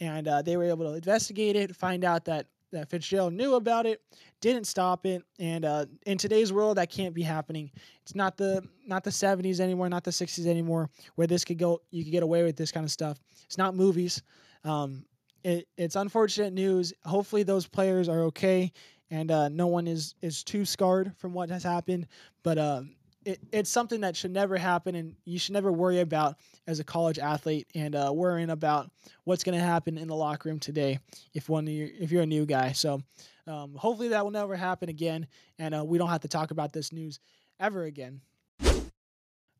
and 0.00 0.28
uh, 0.28 0.42
they 0.42 0.56
were 0.56 0.64
able 0.64 0.86
to 0.86 0.94
investigate 0.94 1.56
it, 1.56 1.74
find 1.74 2.04
out 2.04 2.24
that 2.24 2.46
that 2.72 2.90
Fitzgerald 2.90 3.32
knew 3.32 3.54
about 3.54 3.86
it, 3.86 4.02
didn't 4.40 4.66
stop 4.66 5.06
it, 5.06 5.22
and 5.38 5.64
uh, 5.64 5.86
in 6.06 6.18
today's 6.18 6.52
world, 6.52 6.76
that 6.78 6.90
can't 6.90 7.14
be 7.14 7.22
happening. 7.22 7.70
It's 8.02 8.14
not 8.14 8.36
the 8.36 8.62
not 8.86 9.04
the 9.04 9.10
70s 9.10 9.60
anymore, 9.60 9.88
not 9.88 10.04
the 10.04 10.10
60s 10.10 10.46
anymore, 10.46 10.90
where 11.14 11.26
this 11.26 11.44
could 11.44 11.58
go, 11.58 11.80
you 11.90 12.02
could 12.02 12.12
get 12.12 12.22
away 12.22 12.42
with 12.42 12.56
this 12.56 12.72
kind 12.72 12.84
of 12.84 12.90
stuff. 12.90 13.18
It's 13.44 13.58
not 13.58 13.74
movies. 13.74 14.22
Um, 14.64 15.04
it, 15.44 15.68
it's 15.76 15.96
unfortunate 15.96 16.52
news. 16.52 16.92
Hopefully, 17.04 17.42
those 17.42 17.66
players 17.66 18.08
are 18.08 18.22
okay, 18.24 18.72
and 19.10 19.30
uh, 19.30 19.48
no 19.48 19.66
one 19.66 19.86
is 19.86 20.14
is 20.22 20.42
too 20.42 20.64
scarred 20.64 21.12
from 21.16 21.32
what 21.32 21.50
has 21.50 21.62
happened. 21.62 22.06
But 22.42 22.58
uh, 22.58 22.82
it, 23.24 23.40
it's 23.52 23.70
something 23.70 24.00
that 24.00 24.16
should 24.16 24.30
never 24.30 24.56
happen, 24.56 24.94
and 24.94 25.14
you 25.24 25.38
should 25.38 25.52
never 25.52 25.72
worry 25.72 26.00
about 26.00 26.36
as 26.66 26.80
a 26.80 26.84
college 26.84 27.18
athlete 27.18 27.66
and 27.74 27.94
uh, 27.94 28.10
worrying 28.14 28.50
about 28.50 28.90
what's 29.24 29.44
going 29.44 29.58
to 29.58 29.64
happen 29.64 29.98
in 29.98 30.08
the 30.08 30.14
locker 30.14 30.48
room 30.48 30.58
today 30.58 30.98
if 31.34 31.48
one 31.48 31.66
if 31.68 32.10
you're 32.10 32.22
a 32.22 32.26
new 32.26 32.46
guy. 32.46 32.72
So 32.72 33.00
um, 33.46 33.74
hopefully 33.74 34.08
that 34.08 34.24
will 34.24 34.32
never 34.32 34.56
happen 34.56 34.88
again, 34.88 35.26
and 35.58 35.74
uh, 35.74 35.84
we 35.84 35.98
don't 35.98 36.08
have 36.08 36.22
to 36.22 36.28
talk 36.28 36.50
about 36.50 36.72
this 36.72 36.92
news 36.92 37.20
ever 37.60 37.84
again. 37.84 38.20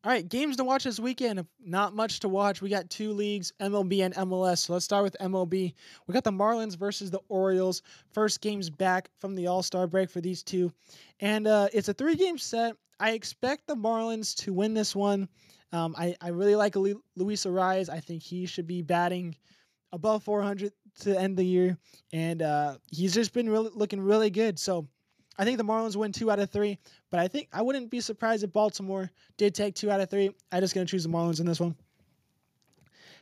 All 0.05 0.11
right, 0.11 0.27
games 0.27 0.57
to 0.57 0.65
watch 0.65 0.83
this 0.83 0.99
weekend. 0.99 1.45
Not 1.65 1.95
much 1.95 2.19
to 2.19 2.29
watch. 2.29 2.61
We 2.61 2.69
got 2.69 2.89
two 2.89 3.13
leagues, 3.13 3.53
MLB 3.61 4.03
and 4.03 4.13
MLS. 4.15 4.57
So 4.57 4.73
let's 4.73 4.83
start 4.83 5.03
with 5.03 5.15
MLB. 5.21 5.73
We 6.07 6.13
got 6.13 6.25
the 6.25 6.31
Marlins 6.31 6.77
versus 6.77 7.09
the 7.09 7.21
Orioles. 7.29 7.81
First 8.11 8.41
game's 8.41 8.69
back 8.69 9.09
from 9.19 9.33
the 9.33 9.47
All 9.47 9.63
Star 9.63 9.87
break 9.87 10.09
for 10.09 10.19
these 10.19 10.43
two. 10.43 10.73
And 11.21 11.47
uh, 11.47 11.69
it's 11.71 11.87
a 11.87 11.93
three 11.93 12.15
game 12.15 12.37
set. 12.37 12.75
I 13.03 13.11
expect 13.11 13.67
the 13.67 13.75
Marlins 13.75 14.33
to 14.45 14.53
win 14.53 14.73
this 14.73 14.95
one. 14.95 15.27
Um, 15.73 15.93
I, 15.97 16.15
I 16.21 16.29
really 16.29 16.55
like 16.55 16.77
Luis 16.77 17.45
Arraez. 17.45 17.89
I 17.89 17.99
think 17.99 18.23
he 18.23 18.45
should 18.45 18.65
be 18.65 18.81
batting 18.81 19.35
above 19.91 20.23
400 20.23 20.71
to 21.01 21.19
end 21.19 21.35
the 21.35 21.43
year, 21.43 21.77
and 22.13 22.41
uh, 22.41 22.77
he's 22.91 23.13
just 23.13 23.33
been 23.33 23.49
really 23.49 23.71
looking 23.73 23.99
really 23.99 24.29
good. 24.29 24.57
So 24.57 24.87
I 25.37 25.43
think 25.43 25.57
the 25.57 25.65
Marlins 25.65 25.97
win 25.97 26.13
two 26.13 26.31
out 26.31 26.39
of 26.39 26.49
three, 26.49 26.77
but 27.11 27.19
I 27.19 27.27
think 27.27 27.49
I 27.51 27.61
wouldn't 27.61 27.91
be 27.91 27.99
surprised 27.99 28.45
if 28.45 28.53
Baltimore 28.53 29.11
did 29.37 29.53
take 29.53 29.75
two 29.75 29.91
out 29.91 29.99
of 29.99 30.09
three. 30.09 30.29
I'm 30.53 30.61
just 30.61 30.73
gonna 30.73 30.85
choose 30.85 31.03
the 31.03 31.09
Marlins 31.09 31.41
in 31.41 31.45
this 31.45 31.59
one. 31.59 31.75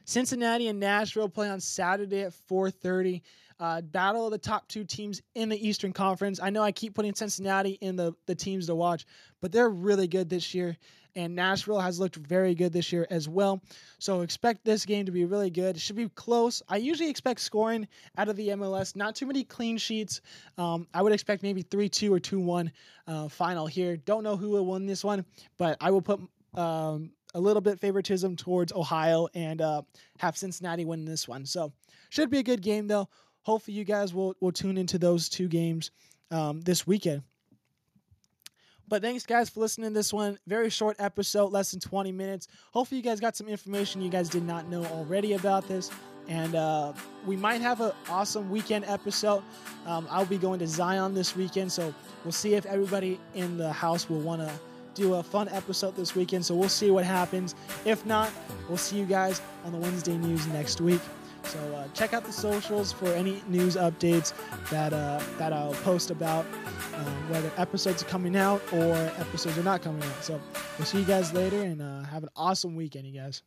Cincinnati 0.06 0.68
and 0.68 0.80
Nashville 0.80 1.30
play 1.30 1.50
on 1.50 1.60
Saturday 1.60 2.22
at 2.22 2.34
4:30 2.50 3.22
uh, 3.62 3.80
battle 3.82 4.26
of 4.26 4.32
the 4.32 4.40
top 4.40 4.68
two 4.68 4.84
teams 4.84 5.22
in 5.36 5.48
the 5.48 5.68
Eastern 5.68 5.94
Conference. 5.94 6.40
I 6.42 6.50
know 6.50 6.64
I 6.64 6.72
keep 6.72 6.96
putting 6.96 7.14
Cincinnati 7.14 7.78
in 7.80 7.96
the, 7.96 8.14
the 8.26 8.34
teams 8.34 8.66
to 8.66 8.76
watch, 8.76 9.06
but 9.40 9.52
they're 9.52 9.70
really 9.70 10.08
good 10.08 10.30
this 10.30 10.56
year. 10.56 10.76
and 11.16 11.36
Nashville 11.36 11.80
has 11.80 12.00
looked 12.00 12.16
very 12.16 12.56
good 12.56 12.72
this 12.74 12.92
year 12.92 13.06
as 13.12 13.28
well. 13.28 13.62
So 14.00 14.22
expect 14.22 14.64
this 14.64 14.86
game 14.86 15.06
to 15.06 15.12
be 15.12 15.26
really 15.26 15.50
good. 15.50 15.76
It 15.76 15.80
should 15.80 15.96
be 15.98 16.10
close. 16.10 16.64
I 16.70 16.78
usually 16.78 17.10
expect 17.10 17.42
scoring 17.42 17.88
out 18.18 18.30
of 18.30 18.36
the 18.36 18.48
MLS, 18.50 18.96
not 18.96 19.16
too 19.16 19.26
many 19.26 19.44
clean 19.44 19.78
sheets. 19.78 20.22
Um, 20.58 20.88
I 20.94 21.02
would 21.02 21.14
expect 21.14 21.44
maybe 21.44 21.62
3 21.62 21.90
2 21.90 22.14
or 22.14 22.20
2 22.20 22.40
1 22.40 22.72
uh, 23.08 23.28
final 23.28 23.68
here. 23.68 23.98
Don't 23.98 24.24
know 24.24 24.38
who 24.38 24.50
will 24.50 24.66
win 24.66 24.86
this 24.86 25.04
one, 25.04 25.26
but 25.58 25.78
I 25.82 25.92
will 25.92 26.02
put. 26.02 26.20
Um, 26.54 27.12
a 27.34 27.40
little 27.40 27.62
bit 27.62 27.80
favoritism 27.80 28.36
towards 28.36 28.74
Ohio 28.74 29.28
and 29.34 29.62
uh, 29.62 29.82
have 30.20 30.38
Cincinnati 30.38 30.86
win 30.86 31.06
this 31.06 31.28
one. 31.28 31.46
So 31.46 31.72
should 32.10 32.30
be 32.30 32.40
a 32.40 32.44
good 32.44 32.62
game 32.62 32.88
though. 32.88 33.10
Hopefully 33.44 33.76
you 33.76 33.84
guys 33.84 34.14
will 34.14 34.36
will 34.40 34.52
tune 34.52 34.78
into 34.78 34.98
those 34.98 35.30
two 35.30 35.48
games 35.48 35.92
um, 36.30 36.62
this 36.62 36.86
weekend. 36.86 37.24
But 38.92 39.02
thanks, 39.02 39.26
guys, 39.26 39.50
for 39.50 39.62
listening 39.62 39.92
to 39.92 39.94
this 39.94 40.12
one. 40.12 40.38
Very 40.48 40.70
short 40.70 40.98
episode, 41.00 41.54
less 41.54 41.72
than 41.72 41.80
20 41.80 42.12
minutes. 42.12 42.50
Hopefully, 42.74 42.98
you 42.98 43.04
guys 43.04 43.22
got 43.22 43.38
some 43.38 43.48
information 43.48 44.02
you 44.02 44.10
guys 44.10 44.28
did 44.28 44.44
not 44.44 44.68
know 44.68 44.84
already 44.88 45.32
about 45.32 45.66
this. 45.66 45.90
And 46.28 46.56
uh, 46.56 46.92
we 47.26 47.38
might 47.38 47.62
have 47.62 47.80
an 47.80 47.94
awesome 48.10 48.50
weekend 48.50 48.84
episode. 48.86 49.44
Um, 49.86 50.08
I'll 50.12 50.26
be 50.26 50.38
going 50.38 50.60
to 50.60 50.68
Zion 50.68 51.14
this 51.14 51.38
weekend, 51.38 51.72
so 51.72 51.94
we'll 52.26 52.34
see 52.34 52.56
if 52.56 52.66
everybody 52.66 53.18
in 53.34 53.58
the 53.58 53.72
house 53.72 54.10
will 54.10 54.20
want 54.20 54.42
to 54.42 54.52
do 54.94 55.16
a 55.16 55.24
fun 55.24 55.50
episode 55.50 55.96
this 55.96 56.16
weekend. 56.16 56.46
So 56.46 56.56
we'll 56.56 56.70
see 56.70 56.92
what 56.92 57.06
happens. 57.06 57.56
If 57.86 58.06
not, 58.06 58.30
we'll 58.68 58.78
see 58.78 58.98
you 58.98 59.06
guys 59.06 59.42
on 59.66 59.72
the 59.72 59.78
Wednesday 59.78 60.18
news 60.18 60.46
next 60.48 60.82
week. 60.82 61.02
So 61.44 61.60
uh, 61.74 61.88
check 61.94 62.14
out 62.14 62.24
the 62.24 62.32
socials 62.32 62.92
for 62.92 63.08
any 63.08 63.42
news 63.48 63.76
updates 63.76 64.34
that 64.70 64.94
uh, 64.94 65.20
that 65.38 65.52
I'll 65.52 65.74
post 65.74 66.12
about 66.12 66.46
um, 66.96 67.30
whether 67.30 67.52
episodes 67.58 68.04
are 68.04 68.06
coming 68.06 68.36
out 68.36 68.62
or 68.72 68.94
episodes 69.18 69.58
are 69.58 69.64
not 69.64 69.82
coming 69.82 70.04
out. 70.04 70.24
So 70.24 70.40
we'll 70.78 70.86
see 70.86 71.00
you 71.00 71.06
guys 71.06 71.34
later 71.34 71.62
and 71.62 71.82
uh, 71.82 72.04
have 72.04 72.24
an 72.24 72.30
awesome 72.36 72.76
weekend, 72.76 73.08
you 73.08 73.20
guys. 73.20 73.42